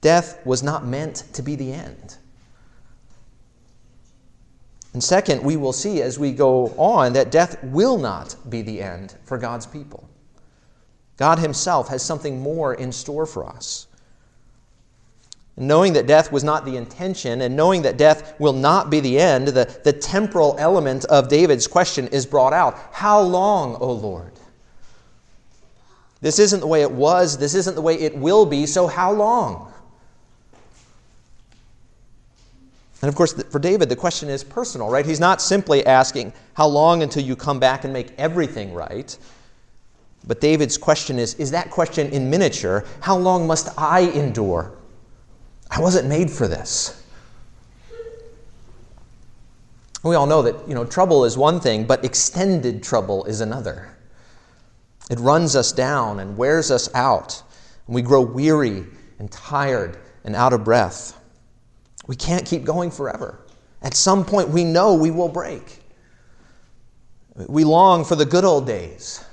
Death 0.02 0.44
was 0.46 0.64
not 0.64 0.84
meant 0.84 1.26
to 1.34 1.44
be 1.44 1.56
the 1.56 1.72
end. 1.72 2.18
And 4.94 5.04
second, 5.04 5.44
we 5.44 5.56
will 5.56 5.74
see 5.74 6.02
as 6.02 6.20
we 6.20 6.32
go 6.32 6.70
on 6.78 7.14
that 7.14 7.32
death 7.32 7.64
will 7.64 7.98
not 7.98 8.36
be 8.50 8.62
the 8.62 8.82
end 8.82 9.16
for 9.24 9.38
God's 9.38 9.66
people. 9.66 10.10
God 11.22 11.38
Himself 11.38 11.90
has 11.90 12.02
something 12.02 12.40
more 12.42 12.74
in 12.74 12.92
store 12.92 13.28
for 13.28 13.46
us. 13.46 13.86
Knowing 15.56 15.94
that 15.94 16.08
death 16.08 16.32
was 16.32 16.44
not 16.44 16.66
the 16.66 16.76
intention 16.76 17.42
and 17.42 17.56
knowing 17.56 17.84
that 17.84 17.96
death 17.96 18.34
will 18.40 18.54
not 18.54 18.90
be 18.90 19.00
the 19.02 19.20
end, 19.20 19.50
the, 19.50 19.66
the 19.84 19.94
temporal 19.94 20.56
element 20.58 21.06
of 21.06 21.30
David's 21.30 21.68
question 21.68 22.08
is 22.08 22.26
brought 22.26 22.54
out. 22.54 22.76
How 22.92 23.22
long, 23.22 23.76
O 23.76 23.92
Lord? 23.92 24.32
This 26.22 26.40
isn't 26.40 26.60
the 26.60 26.66
way 26.66 26.82
it 26.82 26.92
was, 26.92 27.38
this 27.38 27.54
isn't 27.54 27.76
the 27.76 27.84
way 27.84 28.00
it 28.00 28.18
will 28.18 28.48
be, 28.48 28.66
so 28.66 28.88
how 28.88 29.12
long? 29.12 29.72
And 33.04 33.10
of 33.10 33.14
course, 33.14 33.34
for 33.44 33.60
David, 33.60 33.90
the 33.90 33.96
question 33.96 34.28
is 34.28 34.44
personal, 34.44 34.90
right? 34.90 35.06
He's 35.06 35.20
not 35.20 35.40
simply 35.40 35.86
asking, 35.86 36.34
How 36.56 36.66
long 36.66 37.04
until 37.04 37.22
you 37.22 37.36
come 37.36 37.60
back 37.60 37.84
and 37.84 37.94
make 37.94 38.12
everything 38.18 38.74
right? 38.74 39.16
But 40.28 40.40
David's 40.40 40.78
question 40.78 41.20
is 41.20 41.34
Is 41.36 41.52
that 41.52 41.72
question 41.72 42.10
in 42.10 42.30
miniature? 42.30 42.86
How 43.02 43.18
long 43.18 43.48
must 43.48 43.70
I 43.78 44.02
endure? 44.02 44.72
I 45.70 45.80
wasn't 45.80 46.08
made 46.08 46.30
for 46.30 46.48
this. 46.48 46.98
We 50.04 50.16
all 50.16 50.26
know 50.26 50.42
that 50.42 50.68
you 50.68 50.74
know, 50.74 50.84
trouble 50.84 51.26
is 51.26 51.38
one 51.38 51.60
thing, 51.60 51.86
but 51.86 52.04
extended 52.04 52.82
trouble 52.84 53.26
is 53.26 53.42
another. 53.42 53.96
It 55.10 55.20
runs 55.20 55.56
us 55.56 55.72
down 55.72 56.20
and 56.20 56.38
wears 56.38 56.72
us 56.72 56.94
out, 56.96 57.42
and 57.86 57.96
we 57.96 58.02
grow 58.02 58.22
weary 58.22 58.86
and 59.20 59.32
tired 59.32 59.98
and 60.24 60.36
out 60.36 60.54
of 60.54 60.64
breath. 60.64 61.20
We 62.08 62.16
can't 62.16 62.46
keep 62.46 62.64
going 62.64 62.92
forever. 62.92 63.40
At 63.84 63.94
some 63.94 64.26
point, 64.26 64.50
we 64.50 64.64
know 64.64 64.96
we 64.96 65.12
will 65.12 65.30
break. 65.30 65.80
We 67.48 67.64
long 67.64 68.04
for 68.04 68.16
the 68.16 68.26
good 68.26 68.44
old 68.44 68.68
days, 68.68 69.24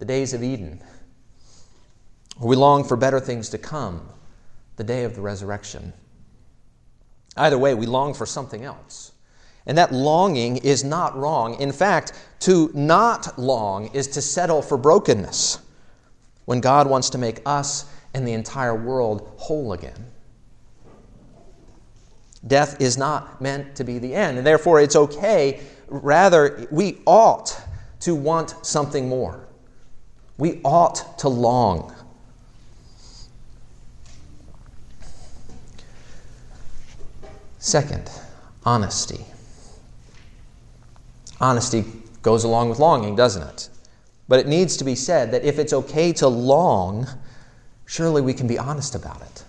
the 0.00 0.06
days 0.06 0.32
of 0.32 0.42
Eden. 0.42 0.82
We 2.40 2.56
long 2.56 2.84
for 2.84 2.96
better 2.96 3.20
things 3.20 3.50
to 3.50 3.58
come, 3.58 4.08
the 4.76 4.84
day 4.84 5.04
of 5.04 5.14
the 5.14 5.20
resurrection. 5.20 5.92
Either 7.36 7.58
way, 7.58 7.74
we 7.74 7.84
long 7.84 8.14
for 8.14 8.24
something 8.24 8.64
else. 8.64 9.12
And 9.66 9.76
that 9.76 9.92
longing 9.92 10.56
is 10.56 10.82
not 10.82 11.16
wrong. 11.16 11.60
In 11.60 11.70
fact, 11.70 12.14
to 12.40 12.70
not 12.72 13.38
long 13.38 13.94
is 13.94 14.08
to 14.08 14.22
settle 14.22 14.62
for 14.62 14.78
brokenness 14.78 15.58
when 16.46 16.60
God 16.60 16.88
wants 16.88 17.10
to 17.10 17.18
make 17.18 17.42
us 17.44 17.84
and 18.14 18.26
the 18.26 18.32
entire 18.32 18.74
world 18.74 19.30
whole 19.36 19.74
again. 19.74 20.06
Death 22.46 22.80
is 22.80 22.96
not 22.96 23.42
meant 23.42 23.76
to 23.76 23.84
be 23.84 23.98
the 23.98 24.14
end, 24.14 24.38
and 24.38 24.46
therefore 24.46 24.80
it's 24.80 24.96
okay. 24.96 25.60
Rather, 25.88 26.66
we 26.70 27.00
ought 27.04 27.54
to 28.00 28.14
want 28.14 28.54
something 28.62 29.06
more. 29.06 29.46
We 30.40 30.58
ought 30.64 31.18
to 31.18 31.28
long. 31.28 31.94
Second, 37.58 38.10
honesty. 38.64 39.26
Honesty 41.42 41.84
goes 42.22 42.44
along 42.44 42.70
with 42.70 42.78
longing, 42.78 43.14
doesn't 43.14 43.42
it? 43.42 43.68
But 44.28 44.40
it 44.40 44.46
needs 44.48 44.78
to 44.78 44.84
be 44.84 44.94
said 44.94 45.30
that 45.32 45.44
if 45.44 45.58
it's 45.58 45.74
okay 45.74 46.10
to 46.14 46.28
long, 46.28 47.06
surely 47.84 48.22
we 48.22 48.32
can 48.32 48.46
be 48.46 48.58
honest 48.58 48.94
about 48.94 49.20
it. 49.20 49.44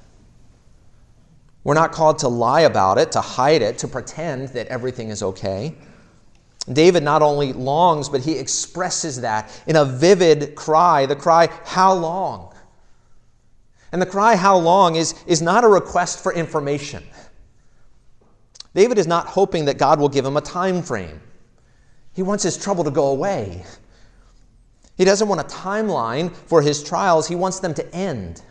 We're 1.63 1.73
not 1.73 1.93
called 1.93 2.19
to 2.19 2.27
lie 2.27 2.61
about 2.61 2.97
it, 2.97 3.13
to 3.13 3.21
hide 3.21 3.61
it, 3.61 3.77
to 3.77 3.87
pretend 3.87 4.49
that 4.49 4.67
everything 4.67 5.07
is 5.07 5.23
okay. 5.23 5.73
David 6.71 7.03
not 7.03 7.21
only 7.21 7.53
longs, 7.53 8.07
but 8.07 8.21
he 8.21 8.33
expresses 8.33 9.21
that 9.21 9.51
in 9.65 9.75
a 9.75 9.85
vivid 9.85 10.55
cry 10.55 11.05
the 11.05 11.15
cry, 11.15 11.49
How 11.65 11.93
long? 11.93 12.53
And 13.91 14.01
the 14.01 14.05
cry, 14.05 14.35
How 14.35 14.57
long, 14.57 14.95
is, 14.95 15.15
is 15.25 15.41
not 15.41 15.63
a 15.63 15.67
request 15.67 16.21
for 16.21 16.33
information. 16.33 17.03
David 18.73 18.97
is 18.97 19.07
not 19.07 19.27
hoping 19.27 19.65
that 19.65 19.77
God 19.77 19.99
will 19.99 20.07
give 20.07 20.25
him 20.25 20.37
a 20.37 20.41
time 20.41 20.81
frame. 20.81 21.19
He 22.13 22.21
wants 22.21 22.43
his 22.43 22.57
trouble 22.57 22.83
to 22.83 22.91
go 22.91 23.07
away. 23.07 23.63
He 24.95 25.03
doesn't 25.03 25.27
want 25.27 25.41
a 25.41 25.45
timeline 25.45 26.33
for 26.33 26.61
his 26.61 26.83
trials, 26.83 27.27
he 27.27 27.35
wants 27.35 27.59
them 27.59 27.73
to 27.73 27.95
end. 27.95 28.41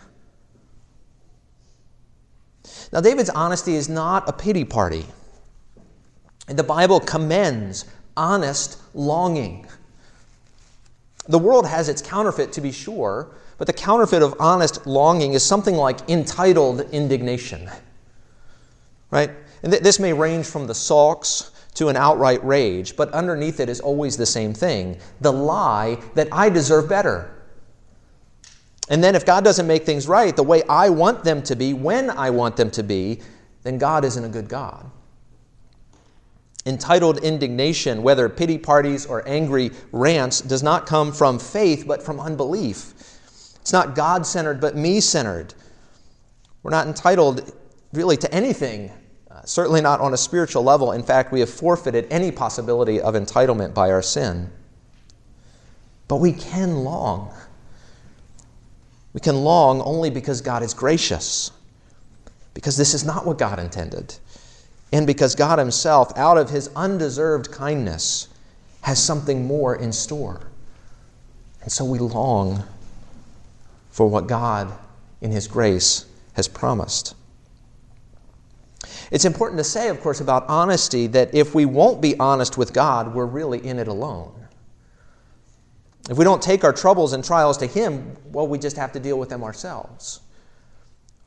Now, 2.92 3.00
David's 3.00 3.30
honesty 3.30 3.76
is 3.76 3.88
not 3.88 4.28
a 4.28 4.32
pity 4.32 4.64
party. 4.64 5.06
The 6.46 6.64
Bible 6.64 6.98
commends 6.98 7.84
honest 8.16 8.78
longing. 8.94 9.66
The 11.28 11.38
world 11.38 11.66
has 11.66 11.88
its 11.88 12.02
counterfeit, 12.02 12.52
to 12.54 12.60
be 12.60 12.72
sure, 12.72 13.28
but 13.58 13.66
the 13.66 13.72
counterfeit 13.72 14.22
of 14.22 14.34
honest 14.40 14.86
longing 14.86 15.34
is 15.34 15.44
something 15.44 15.76
like 15.76 16.08
entitled 16.08 16.80
indignation. 16.92 17.70
Right? 19.10 19.30
And 19.62 19.72
th- 19.72 19.82
this 19.82 20.00
may 20.00 20.12
range 20.12 20.46
from 20.46 20.66
the 20.66 20.74
sulks 20.74 21.50
to 21.74 21.88
an 21.88 21.96
outright 21.96 22.44
rage, 22.44 22.96
but 22.96 23.12
underneath 23.12 23.60
it 23.60 23.68
is 23.68 23.80
always 23.80 24.16
the 24.16 24.26
same 24.26 24.54
thing 24.54 24.98
the 25.20 25.32
lie 25.32 25.98
that 26.14 26.28
I 26.32 26.48
deserve 26.48 26.88
better. 26.88 27.30
And 28.88 29.04
then 29.04 29.14
if 29.14 29.24
God 29.24 29.44
doesn't 29.44 29.66
make 29.66 29.86
things 29.86 30.08
right 30.08 30.34
the 30.34 30.42
way 30.42 30.62
I 30.68 30.88
want 30.90 31.22
them 31.22 31.42
to 31.44 31.54
be, 31.54 31.74
when 31.74 32.10
I 32.10 32.30
want 32.30 32.56
them 32.56 32.70
to 32.72 32.82
be, 32.82 33.20
then 33.62 33.78
God 33.78 34.04
isn't 34.04 34.24
a 34.24 34.28
good 34.28 34.48
God. 34.48 34.90
Entitled 36.66 37.18
indignation, 37.18 38.02
whether 38.02 38.28
pity 38.28 38.58
parties 38.58 39.06
or 39.06 39.26
angry 39.26 39.70
rants, 39.92 40.40
does 40.40 40.62
not 40.62 40.86
come 40.86 41.12
from 41.12 41.38
faith 41.38 41.84
but 41.86 42.02
from 42.02 42.20
unbelief. 42.20 42.92
It's 43.60 43.72
not 43.72 43.94
God 43.94 44.26
centered 44.26 44.60
but 44.60 44.76
me 44.76 45.00
centered. 45.00 45.54
We're 46.62 46.70
not 46.70 46.86
entitled 46.86 47.52
really 47.92 48.16
to 48.18 48.32
anything 48.34 48.92
uh, 49.30 49.44
certainly 49.44 49.80
not 49.80 50.00
on 50.00 50.12
a 50.12 50.16
spiritual 50.16 50.62
level. 50.62 50.92
In 50.92 51.02
fact, 51.02 51.32
we 51.32 51.40
have 51.40 51.48
forfeited 51.48 52.06
any 52.10 52.30
possibility 52.30 53.00
of 53.00 53.14
entitlement 53.14 53.72
by 53.74 53.90
our 53.90 54.02
sin. 54.02 54.50
But 56.08 56.16
we 56.16 56.32
can 56.32 56.84
long. 56.84 57.32
We 59.12 59.20
can 59.20 59.36
long 59.36 59.80
only 59.82 60.10
because 60.10 60.40
God 60.40 60.62
is 60.62 60.74
gracious, 60.74 61.52
because 62.54 62.76
this 62.76 62.92
is 62.92 63.04
not 63.04 63.24
what 63.24 63.38
God 63.38 63.58
intended, 63.58 64.16
and 64.92 65.06
because 65.06 65.34
God 65.34 65.58
Himself, 65.58 66.16
out 66.16 66.36
of 66.36 66.50
His 66.50 66.70
undeserved 66.74 67.50
kindness, 67.50 68.28
has 68.82 69.02
something 69.02 69.46
more 69.46 69.76
in 69.76 69.92
store. 69.92 70.40
And 71.62 71.70
so 71.70 71.84
we 71.84 71.98
long 71.98 72.64
for 73.90 74.08
what 74.08 74.26
God, 74.26 74.72
in 75.20 75.30
His 75.30 75.46
grace, 75.46 76.06
has 76.34 76.48
promised. 76.48 77.14
It's 79.10 79.24
important 79.24 79.58
to 79.58 79.64
say, 79.64 79.88
of 79.88 80.00
course, 80.00 80.20
about 80.20 80.48
honesty 80.48 81.06
that 81.08 81.34
if 81.34 81.54
we 81.54 81.66
won't 81.66 82.00
be 82.00 82.18
honest 82.18 82.56
with 82.56 82.72
God, 82.72 83.14
we're 83.14 83.26
really 83.26 83.64
in 83.64 83.78
it 83.78 83.88
alone. 83.88 84.32
If 86.08 86.16
we 86.16 86.24
don't 86.24 86.42
take 86.42 86.64
our 86.64 86.72
troubles 86.72 87.12
and 87.12 87.24
trials 87.24 87.58
to 87.58 87.66
Him, 87.66 88.16
well, 88.32 88.46
we 88.46 88.58
just 88.58 88.76
have 88.76 88.92
to 88.92 89.00
deal 89.00 89.18
with 89.18 89.28
them 89.28 89.44
ourselves. 89.44 90.20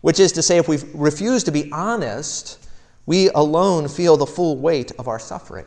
Which 0.01 0.20
is 0.20 0.32
to 0.34 0.41
say, 0.41 0.58
if 0.58 0.67
we 0.67 0.79
refuse 0.93 1.43
to 1.46 1.51
be 1.51 1.72
honest, 1.72 2.62
we 3.05 3.29
alone 3.29 3.88
feel 3.88 4.17
the 4.17 4.25
full 4.25 4.57
weight 4.57 4.91
of 4.98 5.07
our 5.07 5.19
suffering. 5.19 5.65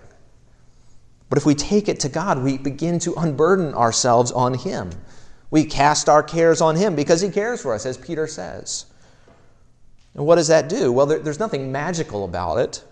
But 1.29 1.39
if 1.39 1.47
we 1.47 1.55
take 1.55 1.89
it 1.89 2.01
to 2.01 2.09
God, 2.09 2.43
we 2.43 2.57
begin 2.57 2.99
to 3.01 3.15
unburden 3.15 3.75
ourselves 3.75 4.33
on 4.33 4.55
Him. 4.55 4.91
We 5.51 5.65
cast 5.65 6.09
our 6.09 6.23
cares 6.23 6.61
on 6.61 6.77
Him 6.77 6.95
because 6.95 7.21
He 7.21 7.31
cares 7.31 7.61
for 7.61 7.75
us, 7.75 7.85
as 7.85 7.97
Peter 7.97 8.27
says. 8.27 8.87
And 10.15 10.25
what 10.25 10.37
does 10.37 10.49
that 10.49 10.69
do? 10.69 10.93
Well, 10.93 11.07
there, 11.07 11.19
there's 11.19 11.39
nothing 11.39 11.71
magical 11.71 12.25
about 12.25 12.59
it. 12.59 12.85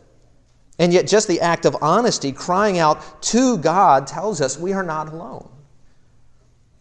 And 0.79 0.93
yet, 0.93 1.07
just 1.07 1.29
the 1.29 1.41
act 1.41 1.65
of 1.65 1.77
honesty, 1.81 2.33
crying 2.33 2.79
out 2.79 3.23
to 3.23 3.59
God, 3.59 4.07
tells 4.07 4.41
us 4.41 4.59
we 4.59 4.73
are 4.73 4.83
not 4.83 5.13
alone. 5.13 5.49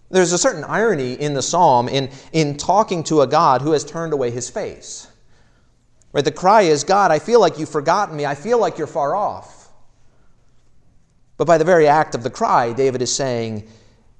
There's 0.09 0.31
a 0.31 0.37
certain 0.37 0.63
irony 0.63 1.13
in 1.13 1.33
the 1.33 1.41
psalm 1.41 1.87
in, 1.87 2.09
in 2.33 2.57
talking 2.57 3.03
to 3.05 3.21
a 3.21 3.27
God 3.27 3.61
who 3.61 3.71
has 3.71 3.83
turned 3.85 4.13
away 4.13 4.31
his 4.31 4.49
face. 4.49 5.07
Right? 6.13 6.23
The 6.23 6.31
cry 6.31 6.61
is, 6.61 6.83
God, 6.83 7.11
I 7.11 7.19
feel 7.19 7.41
like 7.41 7.57
you've 7.59 7.69
forgotten 7.69 8.15
me. 8.15 8.25
I 8.25 8.35
feel 8.35 8.59
like 8.59 8.77
you're 8.77 8.87
far 8.87 9.15
off. 9.15 9.69
But 11.37 11.45
by 11.45 11.57
the 11.57 11.65
very 11.65 11.87
act 11.87 12.15
of 12.15 12.23
the 12.23 12.29
cry, 12.29 12.71
David 12.71 13.01
is 13.01 13.13
saying, 13.13 13.67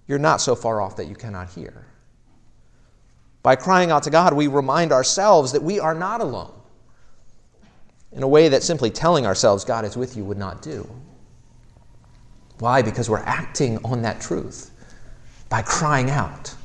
You're 0.08 0.20
not 0.20 0.42
so 0.42 0.56
far 0.56 0.82
off 0.82 0.98
that 0.98 1.08
you 1.08 1.16
cannot 1.16 1.50
hear. 1.50 1.86
By 3.44 3.56
crying 3.56 3.92
out 3.92 4.04
to 4.04 4.10
God, 4.10 4.34
we 4.34 4.48
remind 4.48 4.92
ourselves 4.92 5.52
that 5.52 5.62
we 5.62 5.80
are 5.80 5.94
not 5.94 6.22
alone 6.22 6.54
in 8.12 8.24
a 8.24 8.28
way 8.28 8.50
that 8.50 8.64
simply 8.64 8.90
telling 8.90 9.26
ourselves 9.26 9.64
God 9.64 9.86
is 9.86 9.96
with 9.96 10.18
you 10.18 10.24
would 10.24 10.38
not 10.38 10.62
do. 10.62 10.90
Why? 12.60 12.82
Because 12.82 13.10
we're 13.10 13.20
acting 13.20 13.78
on 13.84 14.02
that 14.04 14.22
truth 14.22 14.72
by 15.50 15.62
crying 15.62 16.10
out. 16.10 16.56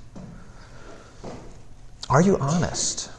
Are 2.08 2.22
you 2.22 2.38
honest? 2.38 3.10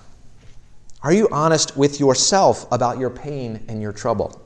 Are 1.02 1.14
you 1.14 1.28
honest 1.32 1.78
with 1.78 2.00
yourself 2.00 2.70
about 2.72 3.00
your 3.00 3.10
pain 3.10 3.66
and 3.68 3.82
your 3.82 3.94
trouble? 3.94 4.42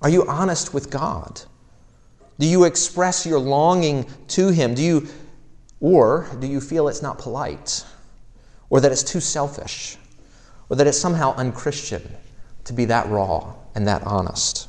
Are 0.00 0.08
you 0.08 0.26
honest 0.26 0.72
with 0.72 0.90
God? 0.90 1.42
Do 2.38 2.46
you 2.46 2.64
express 2.64 3.26
your 3.26 3.38
longing 3.38 4.06
to 4.28 4.48
Him? 4.48 4.74
Do 4.74 4.82
you, 4.82 5.08
or 5.80 6.28
do 6.40 6.46
you 6.46 6.60
feel 6.60 6.88
it's 6.88 7.02
not 7.02 7.18
polite? 7.18 7.84
or 8.74 8.80
that 8.80 8.90
it's 8.90 9.04
too 9.04 9.20
selfish, 9.20 9.96
or 10.68 10.74
that 10.76 10.86
it's 10.86 10.98
somehow 10.98 11.32
unchristian 11.36 12.02
to 12.64 12.72
be 12.72 12.84
that 12.86 13.08
raw 13.08 13.54
and 13.74 13.86
that 13.86 14.02
honest. 14.02 14.68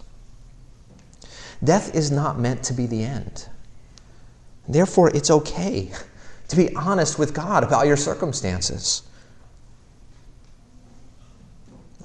Death 1.63 1.95
is 1.95 2.11
not 2.11 2.37
meant 2.37 2.61
to 2.63 2.73
be 2.73 2.85
the 2.85 3.03
end. 3.03 3.47
Therefore, 4.67 5.09
it's 5.15 5.31
okay 5.31 5.91
to 6.49 6.55
be 6.55 6.75
honest 6.75 7.17
with 7.17 7.33
God 7.33 7.63
about 7.63 7.87
your 7.87 7.97
circumstances. 7.97 9.01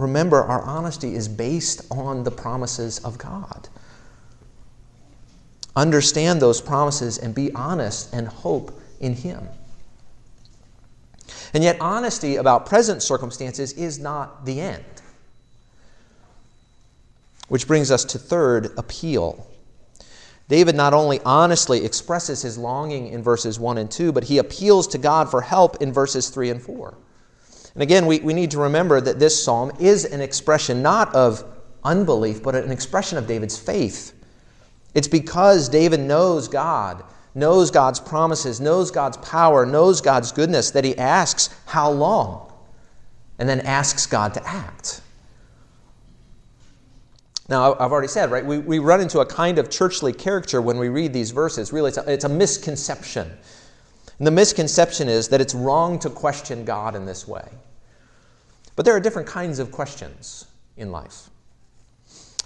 Remember, 0.00 0.42
our 0.42 0.62
honesty 0.62 1.14
is 1.14 1.28
based 1.28 1.82
on 1.90 2.24
the 2.24 2.30
promises 2.30 3.00
of 3.00 3.18
God. 3.18 3.68
Understand 5.76 6.40
those 6.40 6.62
promises 6.62 7.18
and 7.18 7.34
be 7.34 7.52
honest 7.52 8.12
and 8.14 8.26
hope 8.26 8.80
in 8.98 9.12
Him. 9.12 9.46
And 11.52 11.62
yet, 11.62 11.76
honesty 11.80 12.36
about 12.36 12.64
present 12.64 13.02
circumstances 13.02 13.74
is 13.74 13.98
not 13.98 14.46
the 14.46 14.62
end. 14.62 14.84
Which 17.48 17.66
brings 17.66 17.90
us 17.90 18.04
to 18.06 18.18
third 18.18 18.70
appeal. 18.78 19.46
David 20.48 20.76
not 20.76 20.94
only 20.94 21.20
honestly 21.26 21.84
expresses 21.84 22.40
his 22.40 22.56
longing 22.56 23.08
in 23.08 23.22
verses 23.22 23.60
1 23.60 23.76
and 23.76 23.90
2, 23.90 24.12
but 24.12 24.24
he 24.24 24.38
appeals 24.38 24.86
to 24.88 24.98
God 24.98 25.30
for 25.30 25.42
help 25.42 25.82
in 25.82 25.92
verses 25.92 26.30
3 26.30 26.50
and 26.50 26.62
4. 26.62 26.94
And 27.74 27.82
again, 27.82 28.06
we, 28.06 28.20
we 28.20 28.32
need 28.32 28.50
to 28.52 28.58
remember 28.58 29.00
that 29.00 29.18
this 29.18 29.42
psalm 29.42 29.72
is 29.78 30.04
an 30.04 30.20
expression 30.20 30.82
not 30.82 31.14
of 31.14 31.44
unbelief, 31.84 32.42
but 32.42 32.54
an 32.54 32.70
expression 32.70 33.16
of 33.16 33.26
David's 33.26 33.58
faith. 33.58 34.14
It's 34.94 35.08
because 35.08 35.68
David 35.68 36.00
knows 36.00 36.48
God 36.48 37.04
knows 37.34 37.70
God's 37.70 38.00
promises, 38.00 38.60
knows 38.60 38.90
God's 38.90 39.16
power, 39.18 39.64
knows 39.66 40.00
God's 40.00 40.32
goodness, 40.32 40.70
that 40.72 40.84
he 40.84 40.96
asks, 40.98 41.50
How 41.66 41.90
long? 41.90 42.52
And 43.38 43.48
then 43.48 43.60
asks 43.60 44.06
God 44.06 44.34
to 44.34 44.46
act. 44.46 45.00
Now, 47.48 47.74
I've 47.74 47.90
already 47.90 48.06
said, 48.06 48.30
right, 48.30 48.44
we, 48.44 48.58
we 48.58 48.78
run 48.78 49.00
into 49.00 49.18
a 49.18 49.26
kind 49.26 49.58
of 49.58 49.70
churchly 49.70 50.12
caricature 50.12 50.62
when 50.62 50.78
we 50.78 50.88
read 50.88 51.12
these 51.12 51.32
verses. 51.32 51.72
Really, 51.72 51.88
it's 51.88 51.98
a, 51.98 52.12
it's 52.12 52.24
a 52.24 52.28
misconception. 52.28 53.28
And 54.20 54.26
the 54.26 54.30
misconception 54.32 55.08
is 55.08 55.28
that 55.28 55.40
it's 55.40 55.54
wrong 55.54 55.98
to 56.00 56.10
question 56.10 56.66
God 56.66 56.94
in 56.94 57.06
this 57.06 57.26
way. 57.26 57.48
But 58.76 58.84
there 58.84 58.94
are 58.94 59.00
different 59.00 59.26
kinds 59.26 59.58
of 59.58 59.72
questions 59.72 60.44
in 60.76 60.92
life. 60.92 61.30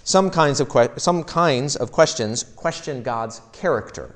Some 0.05 0.29
kinds 0.29 0.61
of, 0.61 0.69
que- 0.69 0.97
some 0.97 1.21
kinds 1.25 1.75
of 1.75 1.91
questions 1.91 2.43
question 2.55 3.03
God's 3.03 3.41
character 3.51 4.15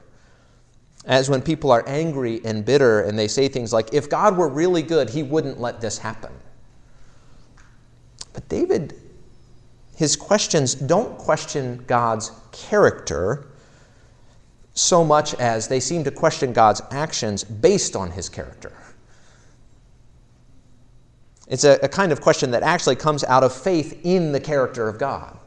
as 1.04 1.30
when 1.30 1.42
people 1.42 1.70
are 1.70 1.84
angry 1.86 2.40
and 2.46 2.64
bitter 2.64 3.02
and 3.02 3.20
they 3.20 3.28
say 3.28 3.50
things 3.50 3.74
like, 3.74 3.94
if 3.94 4.10
God 4.10 4.38
were 4.38 4.48
really 4.48 4.82
good, 4.82 5.10
he 5.10 5.22
wouldn't 5.22 5.60
let 5.60 5.82
this 5.82 5.98
happen. 5.98 6.32
But 8.32 8.48
David, 8.48 8.96
his 9.98 10.16
questions 10.16 10.76
don't 10.76 11.18
question 11.18 11.84
God's 11.88 12.32
character 12.54 13.49
so 14.80 15.04
much 15.04 15.34
as 15.36 15.68
they 15.68 15.80
seem 15.80 16.04
to 16.04 16.12
question 16.12 16.54
God's 16.54 16.82
actions 16.92 17.44
based 17.44 17.96
on 17.96 18.12
his 18.12 18.30
character. 18.30 18.72
It's 21.48 21.64
a, 21.64 21.80
a 21.82 21.90
kind 21.90 22.12
of 22.12 22.22
question 22.22 22.52
that 22.52 22.64
actually 22.64 22.96
comes 22.96 23.24
out 23.24 23.44
of 23.44 23.54
faith 23.54 24.00
in 24.04 24.32
the 24.32 24.40
character 24.40 24.88
of 24.88 25.00
God. 25.00 25.38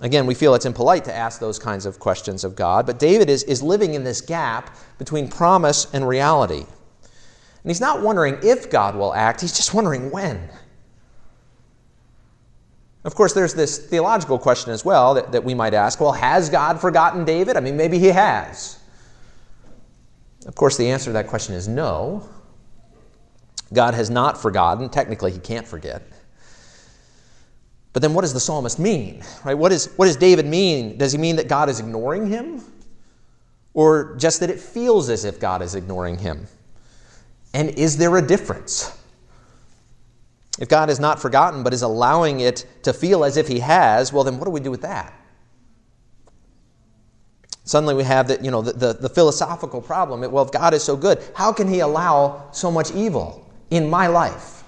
Again, 0.00 0.26
we 0.26 0.34
feel 0.34 0.54
it's 0.54 0.66
impolite 0.66 1.04
to 1.04 1.14
ask 1.14 1.40
those 1.40 1.58
kinds 1.58 1.86
of 1.86 1.98
questions 1.98 2.44
of 2.44 2.54
God, 2.54 2.84
but 2.84 2.98
David 2.98 3.30
is, 3.30 3.44
is 3.44 3.62
living 3.62 3.94
in 3.94 4.04
this 4.04 4.20
gap 4.20 4.76
between 4.98 5.28
promise 5.28 5.86
and 5.94 6.06
reality. 6.06 6.60
And 6.60 7.70
he's 7.70 7.80
not 7.80 8.02
wondering 8.02 8.36
if 8.42 8.70
God 8.70 8.94
will 8.94 9.14
act, 9.14 9.40
he's 9.40 9.56
just 9.56 9.72
wondering 9.72 10.10
when. 10.10 10.50
Of 13.06 13.14
course, 13.14 13.32
there's 13.32 13.54
this 13.54 13.78
theological 13.78 14.36
question 14.36 14.72
as 14.72 14.84
well 14.84 15.14
that, 15.14 15.30
that 15.30 15.44
we 15.44 15.54
might 15.54 15.74
ask 15.74 16.00
well, 16.00 16.10
has 16.10 16.50
God 16.50 16.80
forgotten 16.80 17.24
David? 17.24 17.56
I 17.56 17.60
mean, 17.60 17.76
maybe 17.76 18.00
he 18.00 18.08
has. 18.08 18.80
Of 20.44 20.56
course, 20.56 20.76
the 20.76 20.90
answer 20.90 21.06
to 21.06 21.12
that 21.12 21.28
question 21.28 21.54
is 21.54 21.68
no. 21.68 22.28
God 23.72 23.94
has 23.94 24.10
not 24.10 24.42
forgotten. 24.42 24.88
Technically, 24.88 25.30
he 25.30 25.38
can't 25.38 25.66
forget. 25.66 26.02
But 27.92 28.02
then 28.02 28.12
what 28.12 28.22
does 28.22 28.34
the 28.34 28.40
psalmist 28.40 28.80
mean? 28.80 29.22
Right? 29.44 29.54
What, 29.54 29.70
is, 29.70 29.86
what 29.94 30.06
does 30.06 30.16
David 30.16 30.44
mean? 30.44 30.98
Does 30.98 31.12
he 31.12 31.18
mean 31.18 31.36
that 31.36 31.46
God 31.46 31.68
is 31.68 31.78
ignoring 31.78 32.28
him? 32.28 32.60
Or 33.72 34.16
just 34.16 34.40
that 34.40 34.50
it 34.50 34.58
feels 34.58 35.10
as 35.10 35.24
if 35.24 35.38
God 35.38 35.62
is 35.62 35.76
ignoring 35.76 36.18
him? 36.18 36.48
And 37.54 37.70
is 37.70 37.96
there 37.96 38.16
a 38.16 38.26
difference? 38.26 38.98
If 40.58 40.68
God 40.68 40.88
has 40.88 40.98
not 40.98 41.20
forgotten 41.20 41.62
but 41.62 41.74
is 41.74 41.82
allowing 41.82 42.40
it 42.40 42.66
to 42.82 42.92
feel 42.92 43.24
as 43.24 43.36
if 43.36 43.48
he 43.48 43.60
has, 43.60 44.12
well, 44.12 44.24
then 44.24 44.38
what 44.38 44.44
do 44.46 44.50
we 44.50 44.60
do 44.60 44.70
with 44.70 44.82
that? 44.82 45.12
Suddenly 47.64 47.94
we 47.94 48.04
have 48.04 48.28
the, 48.28 48.42
you 48.42 48.50
know, 48.50 48.62
the, 48.62 48.72
the, 48.72 48.92
the 48.94 49.08
philosophical 49.08 49.82
problem. 49.82 50.20
Well, 50.30 50.44
if 50.44 50.52
God 50.52 50.72
is 50.72 50.84
so 50.84 50.96
good, 50.96 51.22
how 51.34 51.52
can 51.52 51.68
he 51.68 51.80
allow 51.80 52.48
so 52.52 52.70
much 52.70 52.92
evil 52.92 53.50
in 53.70 53.90
my 53.90 54.06
life? 54.06 54.62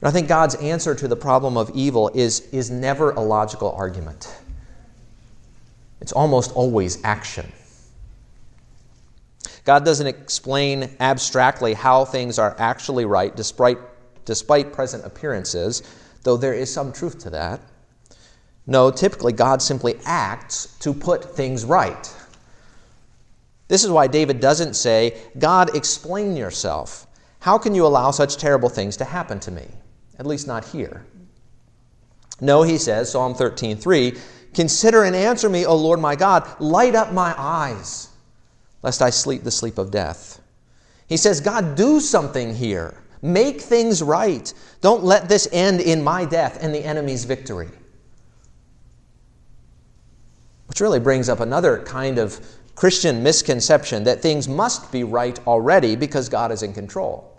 And 0.00 0.08
I 0.08 0.10
think 0.10 0.28
God's 0.28 0.54
answer 0.56 0.94
to 0.94 1.08
the 1.08 1.16
problem 1.16 1.56
of 1.56 1.70
evil 1.74 2.10
is, 2.14 2.40
is 2.52 2.70
never 2.70 3.12
a 3.12 3.20
logical 3.20 3.72
argument, 3.72 4.32
it's 6.00 6.12
almost 6.12 6.52
always 6.52 7.02
action. 7.02 7.50
God 9.66 9.84
doesn't 9.84 10.06
explain 10.06 10.96
abstractly 11.00 11.74
how 11.74 12.04
things 12.04 12.38
are 12.38 12.54
actually 12.58 13.04
right, 13.04 13.34
despite, 13.34 13.78
despite 14.24 14.72
present 14.72 15.04
appearances, 15.04 15.82
though 16.22 16.36
there 16.36 16.54
is 16.54 16.72
some 16.72 16.92
truth 16.92 17.18
to 17.18 17.30
that. 17.30 17.60
No, 18.66 18.90
typically 18.92 19.32
God 19.32 19.60
simply 19.60 19.98
acts 20.04 20.76
to 20.78 20.94
put 20.94 21.36
things 21.36 21.64
right. 21.64 22.14
This 23.68 23.82
is 23.82 23.90
why 23.90 24.06
David 24.06 24.38
doesn't 24.38 24.74
say, 24.74 25.20
God, 25.36 25.74
explain 25.74 26.36
yourself. 26.36 27.06
How 27.40 27.58
can 27.58 27.74
you 27.74 27.86
allow 27.86 28.12
such 28.12 28.36
terrible 28.36 28.68
things 28.68 28.96
to 28.98 29.04
happen 29.04 29.40
to 29.40 29.50
me? 29.50 29.66
At 30.18 30.26
least 30.26 30.46
not 30.46 30.64
here. 30.64 31.04
No, 32.40 32.62
he 32.62 32.78
says, 32.78 33.10
Psalm 33.10 33.34
13:3, 33.34 34.18
Consider 34.54 35.04
and 35.04 35.14
answer 35.14 35.48
me, 35.48 35.66
O 35.66 35.74
Lord 35.74 36.00
my 36.00 36.16
God. 36.16 36.48
Light 36.60 36.94
up 36.94 37.12
my 37.12 37.34
eyes, 37.36 38.08
lest 38.86 39.02
I 39.02 39.10
sleep 39.10 39.42
the 39.42 39.50
sleep 39.50 39.78
of 39.78 39.90
death. 39.90 40.40
He 41.08 41.16
says, 41.16 41.40
God, 41.40 41.74
do 41.74 41.98
something 41.98 42.54
here. 42.54 43.02
Make 43.20 43.60
things 43.60 44.00
right. 44.00 44.54
Don't 44.80 45.02
let 45.02 45.28
this 45.28 45.48
end 45.50 45.80
in 45.80 46.04
my 46.04 46.24
death 46.24 46.62
and 46.62 46.72
the 46.72 46.84
enemy's 46.84 47.24
victory. 47.24 47.68
Which 50.66 50.80
really 50.80 51.00
brings 51.00 51.28
up 51.28 51.40
another 51.40 51.82
kind 51.82 52.18
of 52.18 52.40
Christian 52.76 53.24
misconception 53.24 54.04
that 54.04 54.22
things 54.22 54.46
must 54.46 54.92
be 54.92 55.02
right 55.02 55.36
already 55.48 55.96
because 55.96 56.28
God 56.28 56.52
is 56.52 56.62
in 56.62 56.72
control. 56.72 57.36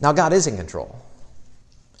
Now, 0.00 0.10
God 0.10 0.32
is 0.32 0.48
in 0.48 0.56
control, 0.56 1.00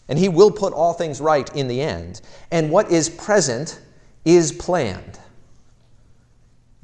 and 0.08 0.18
He 0.18 0.28
will 0.28 0.50
put 0.50 0.72
all 0.72 0.92
things 0.92 1.20
right 1.20 1.48
in 1.54 1.68
the 1.68 1.80
end, 1.80 2.20
and 2.50 2.68
what 2.68 2.90
is 2.90 3.08
present 3.08 3.80
is 4.24 4.50
planned. 4.50 5.20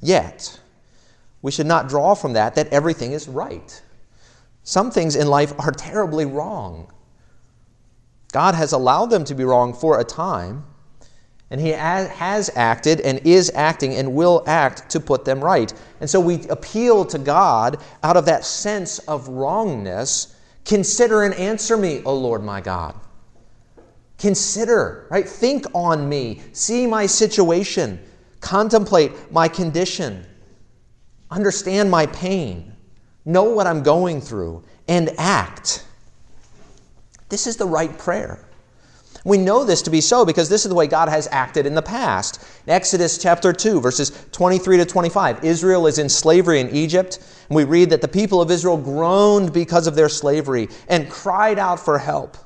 Yet, 0.00 0.60
we 1.42 1.50
should 1.50 1.66
not 1.66 1.88
draw 1.88 2.14
from 2.14 2.32
that 2.32 2.54
that 2.54 2.68
everything 2.68 3.12
is 3.12 3.28
right. 3.28 3.82
Some 4.62 4.90
things 4.90 5.16
in 5.16 5.28
life 5.28 5.52
are 5.58 5.72
terribly 5.72 6.26
wrong. 6.26 6.92
God 8.32 8.54
has 8.54 8.72
allowed 8.72 9.06
them 9.06 9.24
to 9.24 9.34
be 9.34 9.44
wrong 9.44 9.72
for 9.72 9.98
a 9.98 10.04
time, 10.04 10.64
and 11.50 11.60
He 11.60 11.70
has 11.70 12.50
acted 12.54 13.00
and 13.00 13.20
is 13.24 13.50
acting 13.54 13.94
and 13.94 14.14
will 14.14 14.44
act 14.46 14.90
to 14.90 15.00
put 15.00 15.24
them 15.24 15.42
right. 15.42 15.72
And 16.00 16.10
so 16.10 16.20
we 16.20 16.46
appeal 16.48 17.06
to 17.06 17.18
God 17.18 17.78
out 18.02 18.18
of 18.18 18.26
that 18.26 18.44
sense 18.44 18.98
of 19.00 19.28
wrongness. 19.28 20.36
Consider 20.66 21.22
and 21.22 21.32
answer 21.34 21.78
me, 21.78 22.02
O 22.04 22.14
Lord 22.14 22.44
my 22.44 22.60
God. 22.60 22.94
Consider, 24.18 25.06
right? 25.10 25.26
Think 25.26 25.64
on 25.72 26.06
me. 26.08 26.42
See 26.52 26.86
my 26.86 27.06
situation. 27.06 27.98
Contemplate 28.40 29.32
my 29.32 29.48
condition. 29.48 30.26
Understand 31.30 31.90
my 31.90 32.06
pain. 32.06 32.72
Know 33.24 33.44
what 33.44 33.66
I'm 33.66 33.82
going 33.82 34.20
through 34.20 34.64
and 34.88 35.10
act. 35.18 35.84
This 37.28 37.46
is 37.46 37.56
the 37.56 37.66
right 37.66 37.96
prayer. 37.98 38.44
We 39.24 39.36
know 39.36 39.64
this 39.64 39.82
to 39.82 39.90
be 39.90 40.00
so 40.00 40.24
because 40.24 40.48
this 40.48 40.64
is 40.64 40.70
the 40.70 40.74
way 40.74 40.86
God 40.86 41.10
has 41.10 41.28
acted 41.30 41.66
in 41.66 41.74
the 41.74 41.82
past. 41.82 42.42
In 42.66 42.72
Exodus 42.72 43.18
chapter 43.18 43.52
2, 43.52 43.80
verses 43.80 44.26
23 44.32 44.78
to 44.78 44.86
25, 44.86 45.44
Israel 45.44 45.86
is 45.86 45.98
in 45.98 46.08
slavery 46.08 46.60
in 46.60 46.70
Egypt, 46.70 47.18
and 47.48 47.56
we 47.56 47.64
read 47.64 47.90
that 47.90 48.00
the 48.00 48.08
people 48.08 48.40
of 48.40 48.50
Israel 48.50 48.78
groaned 48.78 49.52
because 49.52 49.86
of 49.86 49.94
their 49.94 50.08
slavery 50.08 50.68
and 50.88 51.10
cried 51.10 51.58
out 51.58 51.78
for 51.78 51.98
help. 51.98 52.38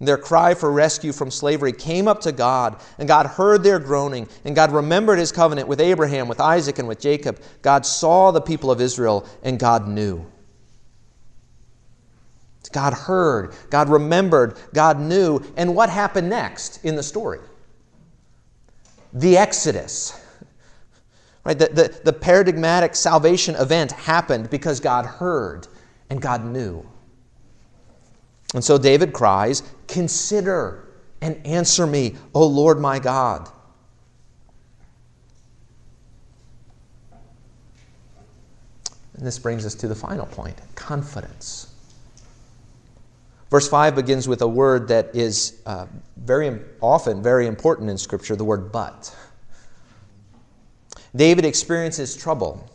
Their 0.00 0.16
cry 0.16 0.54
for 0.54 0.72
rescue 0.72 1.12
from 1.12 1.30
slavery 1.30 1.72
came 1.72 2.08
up 2.08 2.22
to 2.22 2.32
God, 2.32 2.80
and 2.98 3.06
God 3.06 3.26
heard 3.26 3.62
their 3.62 3.78
groaning, 3.78 4.28
and 4.46 4.56
God 4.56 4.72
remembered 4.72 5.18
his 5.18 5.30
covenant 5.30 5.68
with 5.68 5.80
Abraham, 5.80 6.26
with 6.26 6.40
Isaac, 6.40 6.78
and 6.78 6.88
with 6.88 7.00
Jacob. 7.00 7.38
God 7.60 7.84
saw 7.84 8.30
the 8.30 8.40
people 8.40 8.70
of 8.70 8.80
Israel, 8.80 9.26
and 9.42 9.58
God 9.58 9.86
knew. 9.86 10.24
God 12.72 12.94
heard, 12.94 13.54
God 13.68 13.88
remembered, 13.88 14.56
God 14.72 14.98
knew. 14.98 15.40
And 15.56 15.74
what 15.74 15.90
happened 15.90 16.30
next 16.30 16.84
in 16.84 16.94
the 16.94 17.02
story? 17.02 17.40
The 19.12 19.36
Exodus. 19.36 20.18
Right? 21.44 21.58
The, 21.58 21.66
the, 21.66 22.00
the 22.04 22.12
paradigmatic 22.12 22.94
salvation 22.94 23.54
event 23.56 23.92
happened 23.92 24.50
because 24.50 24.78
God 24.78 25.04
heard 25.04 25.66
and 26.10 26.22
God 26.22 26.44
knew. 26.44 26.86
And 28.54 28.64
so 28.64 28.78
David 28.78 29.12
cries, 29.12 29.62
Consider 29.86 30.88
and 31.20 31.44
answer 31.46 31.86
me, 31.86 32.16
O 32.34 32.46
Lord 32.46 32.80
my 32.80 32.98
God. 32.98 33.48
And 39.14 39.26
this 39.26 39.38
brings 39.38 39.66
us 39.66 39.74
to 39.76 39.88
the 39.88 39.94
final 39.94 40.26
point 40.26 40.56
confidence. 40.74 41.74
Verse 43.50 43.68
5 43.68 43.94
begins 43.96 44.28
with 44.28 44.42
a 44.42 44.48
word 44.48 44.88
that 44.88 45.14
is 45.14 45.60
uh, 45.66 45.86
very 46.16 46.58
often 46.80 47.22
very 47.22 47.46
important 47.46 47.90
in 47.90 47.98
Scripture 47.98 48.36
the 48.36 48.44
word 48.44 48.72
but. 48.72 49.14
David 51.14 51.44
experiences 51.44 52.16
trouble. 52.16 52.70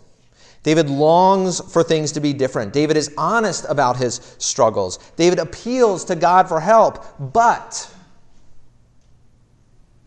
David 0.65 0.89
longs 0.89 1.61
for 1.71 1.83
things 1.83 2.11
to 2.13 2.19
be 2.19 2.33
different. 2.33 2.73
David 2.73 2.97
is 2.97 3.13
honest 3.19 3.67
about 3.69 3.97
his 3.97 4.35
struggles. 4.39 4.97
David 5.15 5.37
appeals 5.37 6.03
to 6.05 6.15
God 6.15 6.47
for 6.49 6.59
help, 6.59 7.05
but 7.19 7.87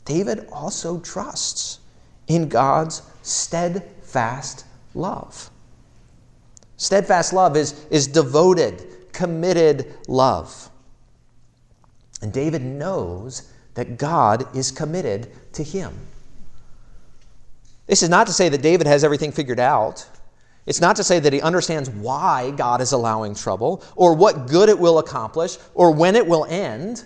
David 0.05 0.49
also 0.51 0.99
trusts 0.99 1.79
in 2.27 2.49
God's 2.49 3.03
steadfast 3.23 4.65
love. 4.97 5.49
Steadfast 6.77 7.33
love 7.33 7.57
is, 7.57 7.87
is 7.89 8.09
devoted, 8.09 8.85
committed 9.13 9.95
love. 10.09 10.71
And 12.21 12.33
David 12.33 12.63
knows 12.63 13.53
that 13.75 13.97
God 13.97 14.57
is 14.57 14.73
committed 14.73 15.31
to 15.53 15.63
him. 15.63 15.97
This 17.87 18.03
is 18.03 18.09
not 18.09 18.27
to 18.27 18.33
say 18.33 18.49
that 18.49 18.61
David 18.61 18.89
has 18.89 19.05
everything 19.05 19.31
figured 19.31 19.61
out. 19.61 20.05
It's 20.69 20.83
not 20.83 20.97
to 20.97 21.05
say 21.05 21.19
that 21.19 21.33
he 21.33 21.41
understands 21.41 21.89
why 21.89 22.51
God 22.51 22.83
is 22.83 22.93
allowing 22.93 23.35
trouble, 23.35 23.83
or 23.97 24.15
what 24.15 24.49
good 24.49 24.69
it 24.69 24.79
will 24.79 24.99
accomplish, 24.99 25.57
or 25.73 25.91
when 25.91 26.15
it 26.15 26.27
will 26.27 26.45
end. 26.45 27.05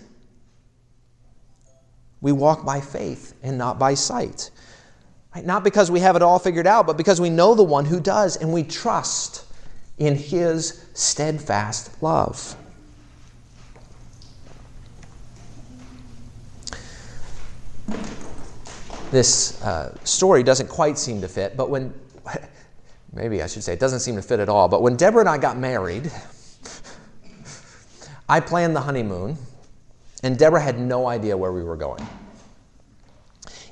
We 2.19 2.33
walk 2.33 2.65
by 2.65 2.81
faith 2.81 3.33
and 3.41 3.57
not 3.57 3.79
by 3.79 3.93
sight. 3.93 4.51
Right? 5.33 5.45
Not 5.45 5.63
because 5.63 5.89
we 5.89 6.01
have 6.01 6.17
it 6.17 6.21
all 6.21 6.39
figured 6.39 6.67
out, 6.67 6.85
but 6.85 6.97
because 6.97 7.21
we 7.21 7.29
know 7.29 7.55
the 7.55 7.63
one 7.63 7.85
who 7.85 8.01
does, 8.01 8.35
and 8.35 8.51
we 8.51 8.63
trust 8.63 9.45
in 9.97 10.15
his 10.15 10.83
steadfast 10.93 12.03
love. 12.03 12.57
This 19.09 19.61
uh, 19.63 19.95
story 20.03 20.43
doesn't 20.43 20.67
quite 20.67 20.97
seem 20.97 21.21
to 21.21 21.29
fit, 21.29 21.55
but 21.55 21.69
when, 21.69 21.93
maybe 23.13 23.41
I 23.41 23.47
should 23.47 23.63
say, 23.63 23.73
it 23.73 23.79
doesn't 23.79 23.99
seem 23.99 24.15
to 24.15 24.21
fit 24.21 24.39
at 24.39 24.49
all, 24.49 24.67
but 24.67 24.81
when 24.81 24.95
Deborah 24.95 25.21
and 25.21 25.29
I 25.29 25.37
got 25.37 25.57
married, 25.57 26.11
I 28.27 28.39
planned 28.39 28.75
the 28.75 28.81
honeymoon, 28.81 29.37
and 30.23 30.37
Deborah 30.37 30.61
had 30.61 30.79
no 30.79 31.07
idea 31.07 31.37
where 31.37 31.51
we 31.51 31.63
were 31.63 31.75
going. 31.75 32.05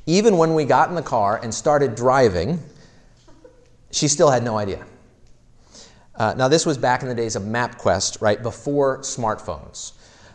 Even 0.05 0.37
when 0.37 0.53
we 0.53 0.65
got 0.65 0.89
in 0.89 0.95
the 0.95 1.01
car 1.01 1.39
and 1.41 1.53
started 1.53 1.95
driving, 1.95 2.59
she 3.91 4.07
still 4.07 4.29
had 4.29 4.43
no 4.43 4.57
idea. 4.57 4.85
Uh, 6.15 6.33
now, 6.37 6.47
this 6.47 6.65
was 6.65 6.77
back 6.77 7.01
in 7.01 7.09
the 7.09 7.15
days 7.15 7.35
of 7.35 7.43
MapQuest, 7.43 8.21
right, 8.21 8.41
before 8.43 8.99
smartphones. 8.99 9.93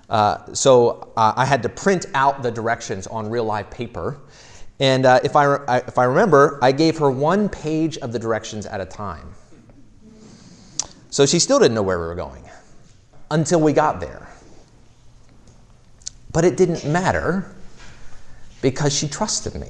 Uh, 0.08 0.52
so 0.54 1.12
uh, 1.16 1.32
I 1.36 1.44
had 1.44 1.62
to 1.64 1.68
print 1.68 2.06
out 2.14 2.42
the 2.42 2.50
directions 2.50 3.06
on 3.06 3.28
real 3.28 3.44
live 3.44 3.70
paper. 3.70 4.20
And 4.78 5.06
uh, 5.06 5.20
if, 5.24 5.36
I, 5.36 5.56
I, 5.68 5.78
if 5.78 5.98
I 5.98 6.04
remember, 6.04 6.58
I 6.62 6.72
gave 6.72 6.98
her 6.98 7.10
one 7.10 7.48
page 7.48 7.96
of 7.98 8.12
the 8.12 8.18
directions 8.18 8.66
at 8.66 8.80
a 8.80 8.84
time. 8.84 9.32
So 11.10 11.24
she 11.24 11.38
still 11.38 11.58
didn't 11.58 11.74
know 11.74 11.82
where 11.82 11.98
we 11.98 12.06
were 12.06 12.14
going 12.14 12.44
until 13.30 13.60
we 13.60 13.72
got 13.72 14.00
there. 14.00 14.28
But 16.32 16.44
it 16.44 16.56
didn't 16.56 16.84
matter 16.84 17.54
because 18.60 18.94
she 18.94 19.08
trusted 19.08 19.54
me. 19.54 19.68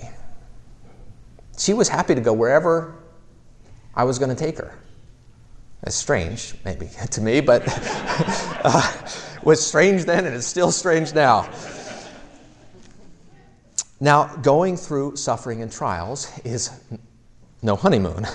She 1.57 1.73
was 1.73 1.89
happy 1.89 2.15
to 2.15 2.21
go 2.21 2.33
wherever 2.33 2.95
I 3.95 4.05
was 4.05 4.19
going 4.19 4.35
to 4.35 4.37
take 4.37 4.59
her. 4.59 4.77
It's 5.85 5.95
strange, 5.95 6.55
maybe, 6.65 6.91
to 7.11 7.21
me, 7.21 7.41
but 7.41 7.63
uh, 8.65 8.93
was 9.45 9.65
strange 9.65 10.05
then 10.05 10.27
and 10.27 10.35
it's 10.35 10.47
still 10.47 10.73
strange 10.73 11.15
now. 11.15 11.49
Now, 14.01 14.27
going 14.37 14.77
through 14.77 15.17
suffering 15.17 15.63
and 15.63 15.73
trials 15.73 16.31
is 16.45 16.71
no 17.63 17.77
honeymoon, 17.77 18.27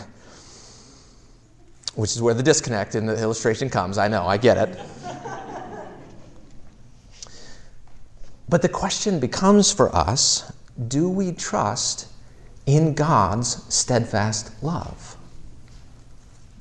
which 1.96 2.12
is 2.12 2.22
where 2.22 2.34
the 2.34 2.42
disconnect 2.42 2.96
in 2.96 3.06
the 3.06 3.20
illustration 3.22 3.70
comes. 3.70 4.00
I 4.00 4.08
know, 4.08 4.26
I 4.26 4.38
get 4.38 4.58
it. 4.58 4.80
but 8.50 8.64
the 8.64 8.70
question 8.70 9.20
becomes 9.20 9.72
for 9.72 9.96
us 9.96 10.52
do 10.88 11.08
we 11.08 11.32
trust 11.32 12.08
in 12.66 12.96
God's 12.96 13.64
steadfast 13.72 14.64
love? 14.64 15.16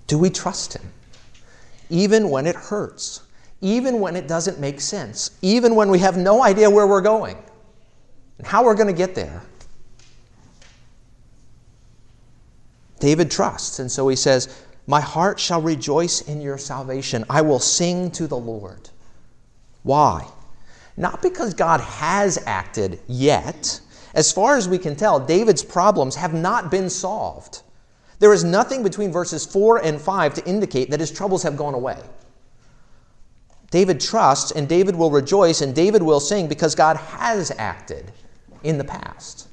Do 0.09 0.19
we 0.19 0.29
trust 0.29 0.75
Him? 0.75 0.93
Even 1.89 2.29
when 2.29 2.47
it 2.47 2.55
hurts, 2.55 3.23
even 3.63 3.99
when 4.01 4.15
it 4.15 4.29
doesn't 4.29 4.61
make 4.61 4.81
sense, 4.81 5.31
even 5.41 5.75
when 5.75 5.89
we 5.89 6.01
have 6.01 6.19
no 6.19 6.43
idea 6.43 6.69
where 6.69 6.87
we're 6.87 7.01
going 7.01 7.39
and 8.41 8.47
how 8.47 8.63
are 8.63 8.69
we're 8.69 8.75
going 8.75 8.87
to 8.87 8.95
get 8.95 9.15
there. 9.15 9.43
David 12.99 13.31
trusts, 13.31 13.81
and 13.81 13.93
so 13.93 14.09
he 14.09 14.17
says, 14.17 14.65
My 14.87 15.03
heart 15.03 15.39
shall 15.39 15.61
rejoice 15.61 16.23
in 16.23 16.41
your 16.41 16.57
salvation. 16.57 17.27
I 17.29 17.43
will 17.43 17.59
sing 17.59 18.11
to 18.13 18.27
the 18.27 18.39
Lord. 18.39 18.89
Why? 19.83 20.27
Not 20.97 21.21
because 21.21 21.53
God 21.53 21.83
has 21.83 22.43
acted 22.47 22.99
yet. 23.09 23.79
As 24.15 24.33
far 24.33 24.57
as 24.57 24.71
we 24.71 24.79
can 24.79 24.97
tell, 24.97 25.21
David's 25.21 25.63
problems 25.63 26.15
have 26.15 26.33
not 26.33 26.71
been 26.71 26.89
solved. 26.89 27.61
There 28.21 28.33
is 28.33 28.43
nothing 28.43 28.83
between 28.83 29.13
verses 29.13 29.45
4 29.45 29.85
and 29.85 30.01
5 30.01 30.33
to 30.33 30.47
indicate 30.47 30.89
that 30.89 31.01
his 31.01 31.11
troubles 31.11 31.43
have 31.43 31.59
gone 31.59 31.75
away. 31.75 31.99
David 33.71 34.01
trusts, 34.01 34.51
and 34.53 34.67
David 34.67 34.97
will 34.97 35.11
rejoice, 35.11 35.61
and 35.61 35.75
David 35.75 36.03
will 36.03 36.21
sing 36.21 36.49
because 36.49 36.75
God 36.75 36.97
has 36.97 37.53
acted 37.59 38.11
in 38.63 38.79
the 38.79 38.85
past. 38.85 39.49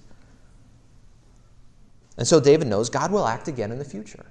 And 2.17 2.27
so 2.27 2.39
David 2.39 2.67
knows 2.67 2.89
God 2.89 3.11
will 3.11 3.27
act 3.27 3.47
again 3.47 3.71
in 3.71 3.77
the 3.77 3.85
future. 3.85 4.25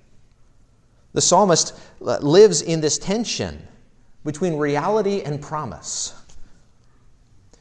The 1.13 1.21
psalmist 1.21 1.79
uh, 2.05 2.19
lives 2.19 2.63
in 2.63 2.81
this 2.81 2.99
tension 2.99 3.67
between 4.25 4.57
reality 4.57 5.23
and 5.23 5.41
promise. 5.41 6.15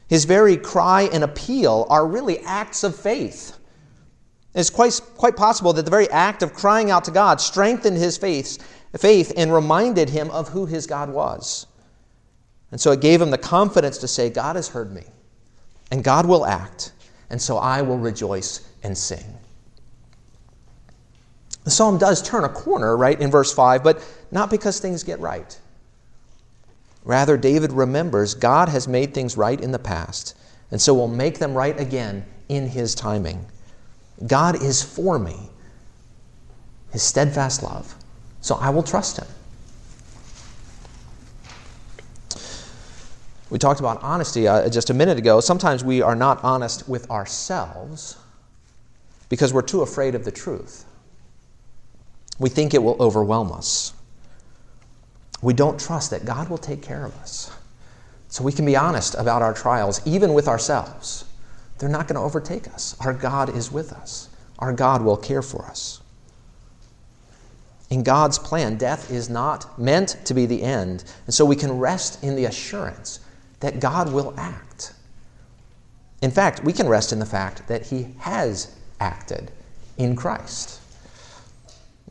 His 0.08 0.24
very 0.24 0.56
cry 0.56 1.08
and 1.12 1.24
appeal 1.24 1.86
are 1.88 2.06
really 2.06 2.40
acts 2.40 2.84
of 2.84 2.94
faith. 2.94 3.56
It's 4.54 4.70
quite, 4.70 5.00
quite 5.16 5.36
possible 5.36 5.72
that 5.74 5.84
the 5.84 5.90
very 5.90 6.08
act 6.10 6.42
of 6.42 6.54
crying 6.54 6.90
out 6.90 7.04
to 7.04 7.10
God 7.10 7.40
strengthened 7.40 7.96
his 7.96 8.16
faith, 8.16 8.62
faith 8.96 9.32
and 9.36 9.52
reminded 9.52 10.08
him 10.08 10.30
of 10.30 10.48
who 10.48 10.66
his 10.66 10.86
God 10.86 11.10
was. 11.10 11.66
And 12.72 12.80
so 12.80 12.92
it 12.92 13.00
gave 13.00 13.20
him 13.20 13.30
the 13.30 13.38
confidence 13.38 13.98
to 13.98 14.08
say, 14.08 14.30
God 14.30 14.56
has 14.56 14.68
heard 14.68 14.92
me, 14.92 15.04
and 15.90 16.02
God 16.02 16.26
will 16.26 16.46
act, 16.46 16.92
and 17.30 17.40
so 17.40 17.58
I 17.58 17.82
will 17.82 17.98
rejoice 17.98 18.68
and 18.82 18.96
sing. 18.96 19.24
The 21.64 21.70
psalm 21.70 21.98
does 21.98 22.22
turn 22.22 22.44
a 22.44 22.48
corner, 22.48 22.96
right, 22.96 23.20
in 23.20 23.30
verse 23.30 23.52
5, 23.52 23.82
but 23.82 24.04
not 24.30 24.50
because 24.50 24.78
things 24.78 25.02
get 25.02 25.18
right. 25.18 25.58
Rather, 27.04 27.36
David 27.36 27.72
remembers 27.72 28.34
God 28.34 28.68
has 28.68 28.86
made 28.86 29.14
things 29.14 29.36
right 29.36 29.60
in 29.60 29.72
the 29.72 29.78
past, 29.78 30.36
and 30.70 30.80
so 30.80 30.94
will 30.94 31.08
make 31.08 31.38
them 31.38 31.54
right 31.54 31.78
again 31.80 32.24
in 32.48 32.68
his 32.68 32.94
timing. 32.94 33.44
God 34.26 34.62
is 34.62 34.82
for 34.82 35.18
me, 35.18 35.36
his 36.92 37.02
steadfast 37.02 37.62
love, 37.62 37.94
so 38.40 38.54
I 38.56 38.70
will 38.70 38.82
trust 38.82 39.18
him. 39.18 39.26
We 43.48 43.58
talked 43.58 43.78
about 43.78 44.02
honesty 44.02 44.48
uh, 44.48 44.68
just 44.68 44.90
a 44.90 44.94
minute 44.94 45.18
ago. 45.18 45.40
Sometimes 45.40 45.84
we 45.84 46.02
are 46.02 46.16
not 46.16 46.42
honest 46.42 46.88
with 46.88 47.08
ourselves 47.10 48.16
because 49.28 49.52
we're 49.52 49.62
too 49.62 49.82
afraid 49.82 50.14
of 50.14 50.24
the 50.24 50.32
truth. 50.32 50.84
We 52.38 52.48
think 52.48 52.74
it 52.74 52.82
will 52.82 53.00
overwhelm 53.00 53.52
us. 53.52 53.92
We 55.42 55.54
don't 55.54 55.78
trust 55.78 56.10
that 56.10 56.24
God 56.24 56.48
will 56.48 56.58
take 56.58 56.82
care 56.82 57.04
of 57.04 57.16
us. 57.18 57.52
So 58.28 58.42
we 58.42 58.52
can 58.52 58.66
be 58.66 58.76
honest 58.76 59.14
about 59.14 59.42
our 59.42 59.54
trials, 59.54 60.04
even 60.06 60.34
with 60.34 60.48
ourselves. 60.48 61.24
They're 61.78 61.88
not 61.88 62.08
going 62.08 62.16
to 62.16 62.22
overtake 62.22 62.68
us. 62.68 62.96
Our 63.00 63.12
God 63.12 63.54
is 63.54 63.70
with 63.70 63.92
us, 63.92 64.28
our 64.58 64.72
God 64.72 65.02
will 65.02 65.16
care 65.16 65.42
for 65.42 65.64
us. 65.66 66.00
In 67.90 68.02
God's 68.02 68.38
plan, 68.38 68.76
death 68.76 69.12
is 69.12 69.30
not 69.30 69.78
meant 69.78 70.16
to 70.24 70.34
be 70.34 70.46
the 70.46 70.62
end. 70.62 71.04
And 71.26 71.34
so 71.34 71.44
we 71.44 71.54
can 71.54 71.78
rest 71.78 72.24
in 72.24 72.34
the 72.34 72.46
assurance 72.46 73.20
that 73.60 73.80
God 73.80 74.12
will 74.12 74.34
act. 74.36 74.94
In 76.22 76.30
fact, 76.30 76.64
we 76.64 76.72
can 76.72 76.88
rest 76.88 77.12
in 77.12 77.18
the 77.18 77.26
fact 77.26 77.66
that 77.68 77.86
He 77.86 78.08
has 78.18 78.74
acted 79.00 79.50
in 79.96 80.16
Christ. 80.16 80.80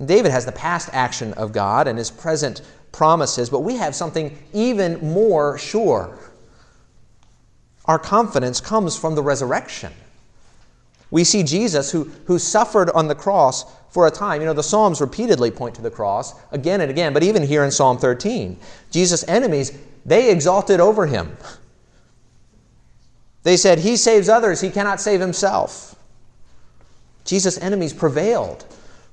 David 0.03 0.31
has 0.31 0.45
the 0.45 0.51
past 0.51 0.89
action 0.91 1.33
of 1.33 1.53
God 1.53 1.87
and 1.87 1.97
his 1.97 2.11
present 2.11 2.61
promises, 2.91 3.49
but 3.49 3.61
we 3.61 3.77
have 3.77 3.95
something 3.95 4.37
even 4.53 4.99
more 4.99 5.57
sure. 5.57 6.17
Our 7.85 7.99
confidence 7.99 8.59
comes 8.59 8.97
from 8.97 9.15
the 9.15 9.21
resurrection. 9.21 9.93
We 11.11 11.23
see 11.23 11.43
Jesus 11.43 11.91
who, 11.91 12.05
who 12.25 12.39
suffered 12.39 12.89
on 12.89 13.07
the 13.07 13.15
cross 13.15 13.65
for 13.89 14.07
a 14.07 14.11
time. 14.11 14.41
You 14.41 14.47
know, 14.47 14.53
the 14.53 14.63
Psalms 14.63 14.99
repeatedly 14.99 15.51
point 15.51 15.75
to 15.75 15.81
the 15.81 15.91
cross 15.91 16.33
again 16.51 16.81
and 16.81 16.89
again, 16.89 17.13
but 17.13 17.23
even 17.23 17.43
here 17.43 17.63
in 17.63 17.71
Psalm 17.71 17.97
13, 17.97 18.57
Jesus' 18.91 19.23
enemies 19.27 19.77
they 20.05 20.31
exalted 20.31 20.79
over 20.79 21.07
him. 21.07 21.35
They 23.43 23.57
said, 23.57 23.79
He 23.79 23.97
saves 23.97 24.29
others, 24.29 24.61
he 24.61 24.69
cannot 24.69 25.01
save 25.01 25.19
himself. 25.19 25.95
Jesus' 27.25 27.57
enemies 27.57 27.93
prevailed, 27.93 28.65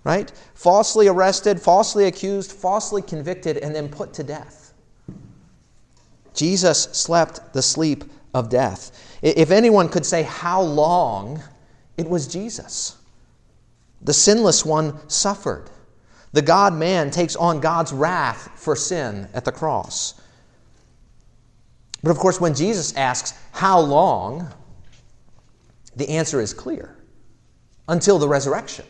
right? 0.04 0.30
Falsely 0.54 1.08
arrested, 1.08 1.60
falsely 1.60 2.04
accused, 2.04 2.52
falsely 2.52 3.02
convicted, 3.02 3.56
and 3.56 3.74
then 3.74 3.88
put 3.88 4.12
to 4.14 4.22
death. 4.22 4.74
Jesus 6.34 6.84
slept 6.84 7.52
the 7.52 7.62
sleep 7.62 8.04
of 8.34 8.48
death. 8.48 9.18
If 9.22 9.50
anyone 9.50 9.88
could 9.88 10.06
say 10.06 10.22
how 10.22 10.62
long, 10.62 11.42
it 11.96 12.08
was 12.08 12.26
Jesus. 12.26 12.96
The 14.02 14.12
sinless 14.12 14.64
one 14.64 15.08
suffered. 15.08 15.70
The 16.32 16.42
God 16.42 16.74
man 16.74 17.10
takes 17.10 17.36
on 17.36 17.60
God's 17.60 17.92
wrath 17.92 18.50
for 18.56 18.74
sin 18.74 19.28
at 19.34 19.44
the 19.44 19.52
cross. 19.52 20.20
But 22.02 22.10
of 22.10 22.18
course, 22.18 22.40
when 22.40 22.54
Jesus 22.54 22.96
asks, 22.96 23.34
How 23.52 23.80
long? 23.80 24.52
the 25.96 26.08
answer 26.08 26.40
is 26.40 26.54
clear 26.54 26.96
until 27.88 28.18
the 28.18 28.28
resurrection. 28.28 28.86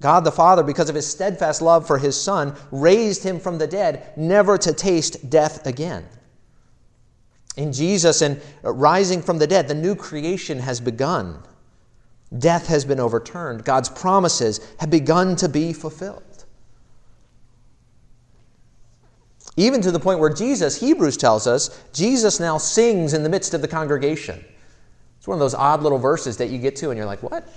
God 0.00 0.24
the 0.24 0.32
Father, 0.32 0.62
because 0.62 0.88
of 0.88 0.94
his 0.94 1.06
steadfast 1.06 1.62
love 1.62 1.86
for 1.86 1.98
his 1.98 2.20
Son, 2.20 2.54
raised 2.70 3.22
him 3.22 3.40
from 3.40 3.58
the 3.58 3.66
dead, 3.66 4.12
never 4.16 4.58
to 4.58 4.72
taste 4.72 5.30
death 5.30 5.66
again. 5.66 6.04
In 7.56 7.72
Jesus 7.72 8.20
and 8.20 8.40
rising 8.62 9.22
from 9.22 9.38
the 9.38 9.46
dead, 9.46 9.68
the 9.68 9.74
new 9.74 9.94
creation 9.94 10.58
has 10.58 10.80
begun. 10.80 11.42
Death 12.38 12.66
has 12.66 12.84
been 12.84 13.00
overturned. 13.00 13.64
God's 13.64 13.88
promises 13.88 14.60
have 14.78 14.90
begun 14.90 15.36
to 15.36 15.48
be 15.48 15.72
fulfilled. 15.72 16.22
Even 19.56 19.80
to 19.80 19.90
the 19.90 20.00
point 20.00 20.20
where 20.20 20.32
Jesus, 20.32 20.80
Hebrews 20.80 21.16
tells 21.16 21.46
us, 21.46 21.82
Jesus 21.92 22.38
now 22.38 22.58
sings 22.58 23.14
in 23.14 23.22
the 23.22 23.28
midst 23.28 23.54
of 23.54 23.62
the 23.62 23.68
congregation. 23.68 24.44
It's 25.18 25.26
one 25.26 25.36
of 25.36 25.40
those 25.40 25.54
odd 25.54 25.82
little 25.82 25.98
verses 25.98 26.36
that 26.36 26.50
you 26.50 26.58
get 26.58 26.76
to 26.76 26.90
and 26.90 26.98
you're 26.98 27.06
like, 27.06 27.22
what? 27.22 27.48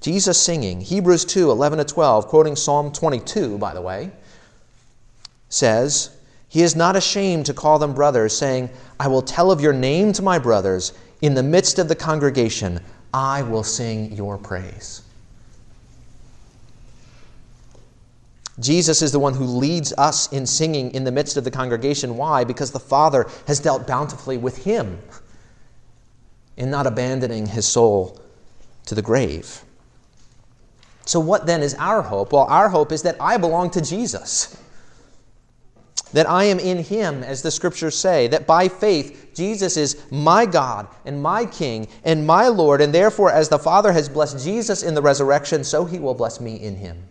Jesus 0.00 0.40
singing. 0.40 0.80
Hebrews 0.80 1.24
2 1.24 1.50
11 1.50 1.78
to 1.78 1.84
12, 1.84 2.26
quoting 2.26 2.56
Psalm 2.56 2.92
22, 2.92 3.58
by 3.58 3.74
the 3.74 3.80
way, 3.80 4.10
says, 5.48 6.16
He 6.48 6.62
is 6.62 6.76
not 6.76 6.96
ashamed 6.96 7.46
to 7.46 7.54
call 7.54 7.78
them 7.78 7.94
brothers, 7.94 8.36
saying, 8.36 8.70
I 9.00 9.08
will 9.08 9.22
tell 9.22 9.50
of 9.50 9.60
your 9.60 9.72
name 9.72 10.12
to 10.14 10.22
my 10.22 10.38
brothers. 10.38 10.92
In 11.20 11.34
the 11.34 11.42
midst 11.42 11.80
of 11.80 11.88
the 11.88 11.96
congregation, 11.96 12.80
I 13.12 13.42
will 13.42 13.64
sing 13.64 14.12
your 14.12 14.38
praise. 14.38 15.02
Jesus 18.60 19.02
is 19.02 19.12
the 19.12 19.18
one 19.18 19.34
who 19.34 19.44
leads 19.44 19.92
us 19.98 20.32
in 20.32 20.44
singing 20.44 20.92
in 20.92 21.04
the 21.04 21.12
midst 21.12 21.36
of 21.36 21.44
the 21.44 21.50
congregation. 21.50 22.16
Why? 22.16 22.44
Because 22.44 22.72
the 22.72 22.80
Father 22.80 23.26
has 23.46 23.60
dealt 23.60 23.86
bountifully 23.86 24.36
with 24.36 24.64
him 24.64 24.98
in 26.56 26.70
not 26.70 26.86
abandoning 26.86 27.46
his 27.46 27.66
soul 27.66 28.20
to 28.86 28.94
the 28.94 29.02
grave. 29.02 29.62
So, 31.04 31.20
what 31.20 31.46
then 31.46 31.62
is 31.62 31.74
our 31.74 32.02
hope? 32.02 32.32
Well, 32.32 32.44
our 32.44 32.68
hope 32.68 32.92
is 32.92 33.02
that 33.02 33.16
I 33.20 33.36
belong 33.38 33.70
to 33.70 33.80
Jesus. 33.80 34.60
That 36.12 36.28
I 36.28 36.44
am 36.44 36.58
in 36.58 36.78
him, 36.78 37.22
as 37.22 37.42
the 37.42 37.50
scriptures 37.50 37.96
say, 37.96 38.28
that 38.28 38.46
by 38.46 38.68
faith 38.68 39.32
Jesus 39.34 39.76
is 39.76 40.02
my 40.10 40.46
God 40.46 40.88
and 41.04 41.22
my 41.22 41.44
King 41.44 41.86
and 42.02 42.26
my 42.26 42.48
Lord, 42.48 42.80
and 42.80 42.94
therefore, 42.94 43.30
as 43.30 43.48
the 43.48 43.58
Father 43.58 43.92
has 43.92 44.08
blessed 44.08 44.42
Jesus 44.42 44.82
in 44.82 44.94
the 44.94 45.02
resurrection, 45.02 45.64
so 45.64 45.84
he 45.84 45.98
will 45.98 46.14
bless 46.14 46.40
me 46.40 46.56
in 46.56 46.76
him. 46.76 47.04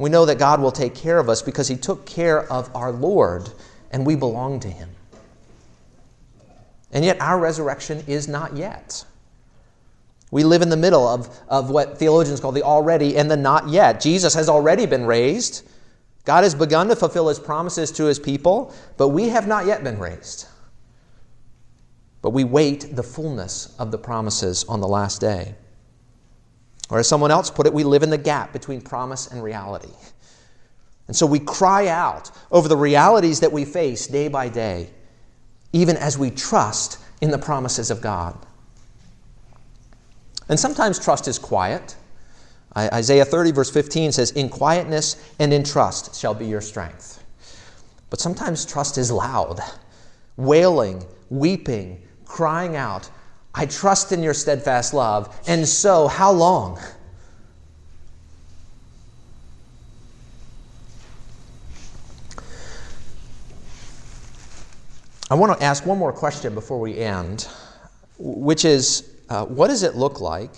We 0.00 0.08
know 0.08 0.24
that 0.24 0.38
God 0.38 0.62
will 0.62 0.72
take 0.72 0.94
care 0.94 1.18
of 1.18 1.28
us 1.28 1.42
because 1.42 1.68
He 1.68 1.76
took 1.76 2.06
care 2.06 2.50
of 2.50 2.74
our 2.74 2.90
Lord 2.90 3.50
and 3.90 4.06
we 4.06 4.16
belong 4.16 4.58
to 4.60 4.68
Him. 4.68 4.88
And 6.90 7.04
yet, 7.04 7.20
our 7.20 7.38
resurrection 7.38 8.02
is 8.06 8.26
not 8.26 8.56
yet. 8.56 9.04
We 10.30 10.42
live 10.42 10.62
in 10.62 10.70
the 10.70 10.76
middle 10.76 11.06
of, 11.06 11.38
of 11.48 11.68
what 11.68 11.98
theologians 11.98 12.40
call 12.40 12.50
the 12.50 12.62
already 12.62 13.18
and 13.18 13.30
the 13.30 13.36
not 13.36 13.68
yet. 13.68 14.00
Jesus 14.00 14.32
has 14.32 14.48
already 14.48 14.86
been 14.86 15.04
raised. 15.04 15.68
God 16.24 16.44
has 16.44 16.54
begun 16.54 16.88
to 16.88 16.96
fulfill 16.96 17.28
His 17.28 17.38
promises 17.38 17.92
to 17.92 18.04
His 18.04 18.18
people, 18.18 18.72
but 18.96 19.08
we 19.08 19.28
have 19.28 19.46
not 19.46 19.66
yet 19.66 19.84
been 19.84 19.98
raised. 19.98 20.48
But 22.22 22.30
we 22.30 22.44
wait 22.44 22.96
the 22.96 23.02
fullness 23.02 23.74
of 23.78 23.90
the 23.90 23.98
promises 23.98 24.64
on 24.64 24.80
the 24.80 24.88
last 24.88 25.20
day. 25.20 25.56
Or 26.90 26.98
as 26.98 27.08
someone 27.08 27.30
else 27.30 27.50
put 27.50 27.66
it, 27.66 27.72
we 27.72 27.84
live 27.84 28.02
in 28.02 28.10
the 28.10 28.18
gap 28.18 28.52
between 28.52 28.80
promise 28.80 29.28
and 29.28 29.42
reality. 29.42 29.92
And 31.06 31.16
so 31.16 31.26
we 31.26 31.38
cry 31.38 31.88
out 31.88 32.30
over 32.50 32.68
the 32.68 32.76
realities 32.76 33.40
that 33.40 33.52
we 33.52 33.64
face 33.64 34.06
day 34.06 34.28
by 34.28 34.48
day, 34.48 34.90
even 35.72 35.96
as 35.96 36.18
we 36.18 36.30
trust 36.30 36.98
in 37.20 37.30
the 37.30 37.38
promises 37.38 37.90
of 37.90 38.00
God. 38.00 38.36
And 40.48 40.58
sometimes 40.58 40.98
trust 40.98 41.28
is 41.28 41.38
quiet. 41.38 41.96
Isaiah 42.76 43.24
30, 43.24 43.52
verse 43.52 43.70
15 43.70 44.12
says, 44.12 44.30
In 44.32 44.48
quietness 44.48 45.16
and 45.38 45.52
in 45.52 45.64
trust 45.64 46.14
shall 46.14 46.34
be 46.34 46.46
your 46.46 46.60
strength. 46.60 47.24
But 48.10 48.20
sometimes 48.20 48.64
trust 48.64 48.98
is 48.98 49.10
loud, 49.12 49.60
wailing, 50.36 51.04
weeping, 51.28 52.02
crying 52.24 52.74
out, 52.76 53.08
I 53.54 53.66
trust 53.66 54.12
in 54.12 54.22
your 54.22 54.34
steadfast 54.34 54.94
love. 54.94 55.36
And 55.46 55.66
so, 55.66 56.08
how 56.08 56.30
long? 56.30 56.78
I 65.30 65.34
want 65.34 65.56
to 65.56 65.64
ask 65.64 65.86
one 65.86 65.98
more 65.98 66.12
question 66.12 66.54
before 66.54 66.80
we 66.80 66.98
end, 66.98 67.48
which 68.18 68.64
is 68.64 69.08
uh, 69.28 69.44
what 69.44 69.68
does 69.68 69.84
it 69.84 69.94
look 69.94 70.20
like 70.20 70.50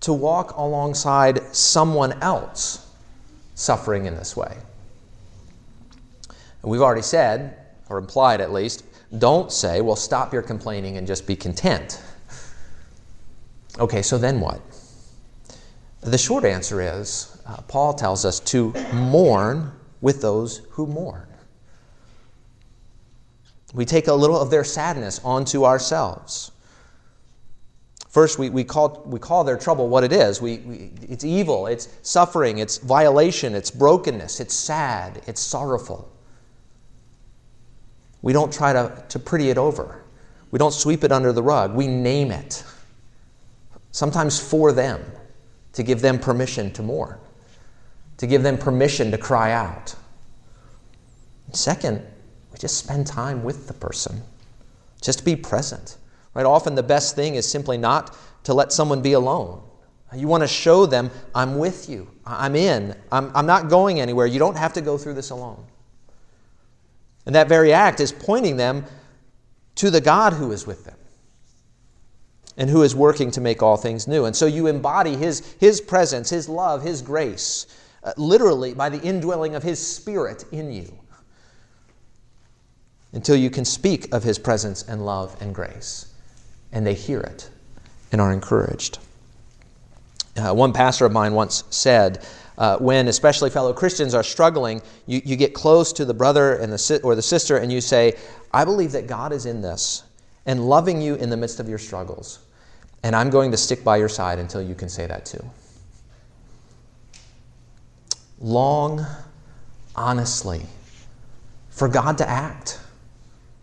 to 0.00 0.12
walk 0.12 0.56
alongside 0.56 1.54
someone 1.54 2.12
else 2.22 2.86
suffering 3.56 4.06
in 4.06 4.14
this 4.14 4.36
way? 4.36 4.56
We've 6.62 6.82
already 6.82 7.02
said, 7.02 7.56
or 7.88 7.98
implied 7.98 8.40
at 8.40 8.52
least, 8.52 8.84
don't 9.18 9.50
say, 9.50 9.80
well, 9.80 9.96
stop 9.96 10.32
your 10.32 10.42
complaining 10.42 10.96
and 10.96 11.06
just 11.06 11.26
be 11.26 11.36
content. 11.36 12.02
Okay, 13.78 14.02
so 14.02 14.18
then 14.18 14.40
what? 14.40 14.60
The 16.00 16.18
short 16.18 16.44
answer 16.44 16.80
is 16.80 17.40
uh, 17.46 17.60
Paul 17.62 17.94
tells 17.94 18.24
us 18.24 18.40
to 18.40 18.72
mourn 18.92 19.72
with 20.00 20.22
those 20.22 20.62
who 20.70 20.86
mourn. 20.86 21.26
We 23.74 23.84
take 23.84 24.08
a 24.08 24.14
little 24.14 24.38
of 24.38 24.50
their 24.50 24.64
sadness 24.64 25.20
onto 25.24 25.64
ourselves. 25.64 26.50
First, 28.08 28.40
we, 28.40 28.50
we, 28.50 28.64
call, 28.64 29.02
we 29.06 29.20
call 29.20 29.44
their 29.44 29.56
trouble 29.56 29.88
what 29.88 30.02
it 30.02 30.12
is. 30.12 30.42
We, 30.42 30.58
we, 30.58 30.90
it's 31.02 31.24
evil, 31.24 31.68
it's 31.68 31.88
suffering, 32.02 32.58
it's 32.58 32.78
violation, 32.78 33.54
it's 33.54 33.70
brokenness, 33.70 34.40
it's 34.40 34.54
sad, 34.54 35.22
it's 35.28 35.40
sorrowful. 35.40 36.09
We 38.22 38.32
don't 38.32 38.52
try 38.52 38.72
to, 38.72 39.04
to 39.08 39.18
pretty 39.18 39.50
it 39.50 39.58
over. 39.58 40.02
We 40.50 40.58
don't 40.58 40.72
sweep 40.72 41.04
it 41.04 41.12
under 41.12 41.32
the 41.32 41.42
rug. 41.42 41.74
We 41.74 41.86
name 41.86 42.30
it. 42.30 42.64
Sometimes 43.92 44.38
for 44.38 44.72
them, 44.72 45.02
to 45.72 45.82
give 45.82 46.00
them 46.00 46.18
permission 46.18 46.72
to 46.72 46.82
mourn, 46.82 47.18
to 48.16 48.26
give 48.26 48.42
them 48.42 48.58
permission 48.58 49.10
to 49.10 49.18
cry 49.18 49.52
out. 49.52 49.94
Second, 51.52 52.02
we 52.52 52.58
just 52.58 52.76
spend 52.76 53.06
time 53.06 53.42
with 53.42 53.66
the 53.66 53.74
person, 53.74 54.22
just 55.00 55.24
be 55.24 55.36
present. 55.36 55.96
Right? 56.34 56.46
Often 56.46 56.76
the 56.76 56.82
best 56.82 57.16
thing 57.16 57.34
is 57.34 57.48
simply 57.48 57.76
not 57.76 58.16
to 58.44 58.54
let 58.54 58.72
someone 58.72 59.02
be 59.02 59.14
alone. 59.14 59.62
You 60.14 60.26
want 60.26 60.42
to 60.42 60.48
show 60.48 60.86
them, 60.86 61.10
I'm 61.34 61.58
with 61.58 61.88
you, 61.88 62.08
I'm 62.26 62.56
in, 62.56 62.96
I'm, 63.12 63.30
I'm 63.34 63.46
not 63.46 63.68
going 63.68 64.00
anywhere. 64.00 64.26
You 64.26 64.38
don't 64.40 64.56
have 64.56 64.72
to 64.72 64.80
go 64.80 64.98
through 64.98 65.14
this 65.14 65.30
alone. 65.30 65.64
And 67.30 67.34
that 67.36 67.46
very 67.46 67.72
act 67.72 68.00
is 68.00 68.10
pointing 68.10 68.56
them 68.56 68.84
to 69.76 69.88
the 69.88 70.00
God 70.00 70.32
who 70.32 70.50
is 70.50 70.66
with 70.66 70.84
them 70.84 70.96
and 72.56 72.68
who 72.68 72.82
is 72.82 72.92
working 72.92 73.30
to 73.30 73.40
make 73.40 73.62
all 73.62 73.76
things 73.76 74.08
new. 74.08 74.24
And 74.24 74.34
so 74.34 74.46
you 74.46 74.66
embody 74.66 75.14
His, 75.14 75.54
his 75.60 75.80
presence, 75.80 76.28
His 76.28 76.48
love, 76.48 76.82
His 76.82 77.02
grace, 77.02 77.68
uh, 78.02 78.14
literally 78.16 78.74
by 78.74 78.88
the 78.88 79.00
indwelling 79.00 79.54
of 79.54 79.62
His 79.62 79.78
Spirit 79.78 80.44
in 80.50 80.72
you 80.72 80.92
until 83.12 83.36
you 83.36 83.48
can 83.48 83.64
speak 83.64 84.12
of 84.12 84.24
His 84.24 84.36
presence 84.36 84.82
and 84.82 85.06
love 85.06 85.40
and 85.40 85.54
grace. 85.54 86.12
And 86.72 86.84
they 86.84 86.94
hear 86.94 87.20
it 87.20 87.48
and 88.10 88.20
are 88.20 88.32
encouraged. 88.32 88.98
Uh, 90.36 90.52
one 90.52 90.72
pastor 90.72 91.06
of 91.06 91.12
mine 91.12 91.34
once 91.34 91.62
said, 91.70 92.26
uh, 92.60 92.76
when 92.76 93.08
especially 93.08 93.48
fellow 93.48 93.72
Christians 93.72 94.12
are 94.12 94.22
struggling, 94.22 94.82
you, 95.06 95.22
you 95.24 95.34
get 95.34 95.54
close 95.54 95.94
to 95.94 96.04
the 96.04 96.12
brother 96.12 96.56
and 96.56 96.70
the, 96.70 97.00
or 97.02 97.14
the 97.14 97.22
sister 97.22 97.56
and 97.56 97.72
you 97.72 97.80
say, 97.80 98.18
I 98.52 98.66
believe 98.66 98.92
that 98.92 99.06
God 99.06 99.32
is 99.32 99.46
in 99.46 99.62
this 99.62 100.04
and 100.44 100.68
loving 100.68 101.00
you 101.00 101.14
in 101.14 101.30
the 101.30 101.38
midst 101.38 101.58
of 101.58 101.70
your 101.70 101.78
struggles. 101.78 102.40
And 103.02 103.16
I'm 103.16 103.30
going 103.30 103.50
to 103.52 103.56
stick 103.56 103.82
by 103.82 103.96
your 103.96 104.10
side 104.10 104.38
until 104.38 104.60
you 104.60 104.74
can 104.74 104.90
say 104.90 105.06
that 105.06 105.24
too. 105.24 105.42
Long, 108.38 109.06
honestly, 109.96 110.60
for 111.70 111.88
God 111.88 112.18
to 112.18 112.28
act, 112.28 112.78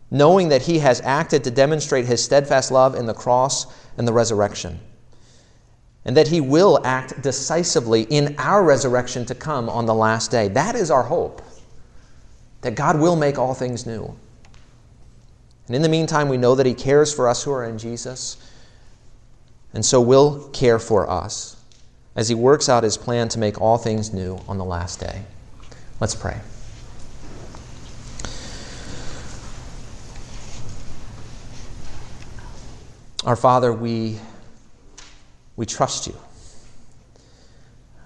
knowing 0.10 0.50
that 0.50 0.64
He 0.64 0.80
has 0.80 1.02
acted 1.02 1.44
to 1.44 1.52
demonstrate 1.52 2.06
His 2.06 2.24
steadfast 2.24 2.72
love 2.72 2.96
in 2.96 3.06
the 3.06 3.14
cross 3.14 3.68
and 3.96 4.08
the 4.08 4.14
resurrection 4.14 4.80
and 6.08 6.16
that 6.16 6.30
He 6.30 6.40
will 6.40 6.80
act 6.86 7.22
decisively 7.22 8.04
in 8.04 8.34
our 8.38 8.64
resurrection 8.64 9.26
to 9.26 9.36
come 9.36 9.70
on 9.70 9.86
the 9.86 9.94
last 9.94 10.32
day. 10.32 10.48
That 10.48 10.74
is 10.74 10.90
our 10.90 11.04
hope, 11.04 11.42
that 12.62 12.76
God 12.76 13.00
will 13.00 13.18
make 13.18 13.38
all 13.38 13.54
things 13.54 13.86
new. 13.86 14.16
And 15.68 15.76
in 15.76 15.82
the 15.82 15.90
meantime, 15.90 16.30
we 16.30 16.38
know 16.38 16.56
that 16.56 16.66
He 16.66 16.74
cares 16.74 17.14
for 17.14 17.28
us 17.28 17.44
who 17.44 17.52
are 17.52 17.66
in 17.66 17.78
Jesus, 17.78 18.38
and 19.74 19.86
so 19.86 20.00
will 20.00 20.48
care 20.50 20.80
for 20.80 21.10
us 21.10 21.58
as 22.16 22.30
He 22.30 22.36
works 22.36 22.70
out 22.70 22.84
His 22.84 22.98
plan 22.98 23.28
to 23.30 23.38
make 23.38 23.60
all 23.60 23.78
things 23.78 24.14
new 24.14 24.40
on 24.48 24.58
the 24.58 24.66
last 24.66 25.02
day. 25.02 25.24
Let's 26.00 26.16
pray. 26.16 26.40
Our 33.26 33.36
Father, 33.36 33.74
we 33.74 34.20
we 35.58 35.66
trust 35.66 36.08
you. 36.08 36.16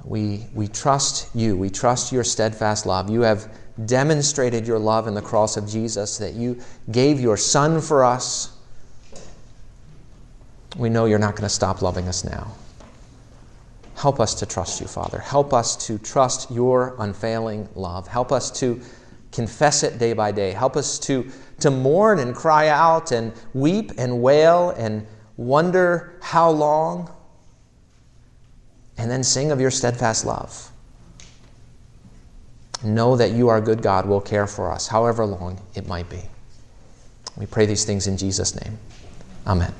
We, 0.03 0.47
we 0.53 0.67
trust 0.67 1.29
you. 1.35 1.55
We 1.55 1.69
trust 1.69 2.11
your 2.11 2.23
steadfast 2.23 2.85
love. 2.87 3.09
You 3.09 3.21
have 3.21 3.53
demonstrated 3.85 4.65
your 4.65 4.79
love 4.79 5.07
in 5.07 5.13
the 5.13 5.21
cross 5.21 5.57
of 5.57 5.67
Jesus, 5.67 6.17
that 6.17 6.33
you 6.33 6.59
gave 6.91 7.19
your 7.19 7.37
Son 7.37 7.79
for 7.81 8.03
us. 8.03 8.57
We 10.77 10.89
know 10.89 11.05
you're 11.05 11.19
not 11.19 11.35
going 11.35 11.43
to 11.43 11.49
stop 11.49 11.81
loving 11.81 12.07
us 12.07 12.23
now. 12.23 12.55
Help 13.95 14.19
us 14.19 14.33
to 14.35 14.45
trust 14.45 14.81
you, 14.81 14.87
Father. 14.87 15.19
Help 15.19 15.53
us 15.53 15.75
to 15.87 15.99
trust 15.99 16.49
your 16.49 16.95
unfailing 16.99 17.69
love. 17.75 18.07
Help 18.07 18.31
us 18.31 18.49
to 18.59 18.81
confess 19.31 19.83
it 19.83 19.99
day 19.99 20.13
by 20.13 20.31
day. 20.31 20.51
Help 20.51 20.75
us 20.75 20.97
to, 20.99 21.29
to 21.59 21.69
mourn 21.69 22.19
and 22.19 22.35
cry 22.35 22.69
out 22.69 23.11
and 23.11 23.33
weep 23.53 23.91
and 23.97 24.21
wail 24.21 24.71
and 24.71 25.05
wonder 25.37 26.17
how 26.21 26.49
long 26.49 27.11
and 29.01 29.09
then 29.09 29.23
sing 29.23 29.51
of 29.51 29.59
your 29.59 29.71
steadfast 29.71 30.25
love. 30.25 30.69
Know 32.83 33.15
that 33.15 33.31
you, 33.31 33.47
our 33.49 33.59
good 33.59 33.81
God, 33.81 34.05
will 34.05 34.21
care 34.21 34.45
for 34.45 34.71
us, 34.71 34.87
however 34.87 35.25
long 35.25 35.59
it 35.73 35.87
might 35.87 36.07
be. 36.07 36.21
We 37.35 37.47
pray 37.47 37.65
these 37.65 37.83
things 37.83 38.05
in 38.05 38.15
Jesus' 38.15 38.53
name. 38.63 38.77
Amen. 39.47 39.73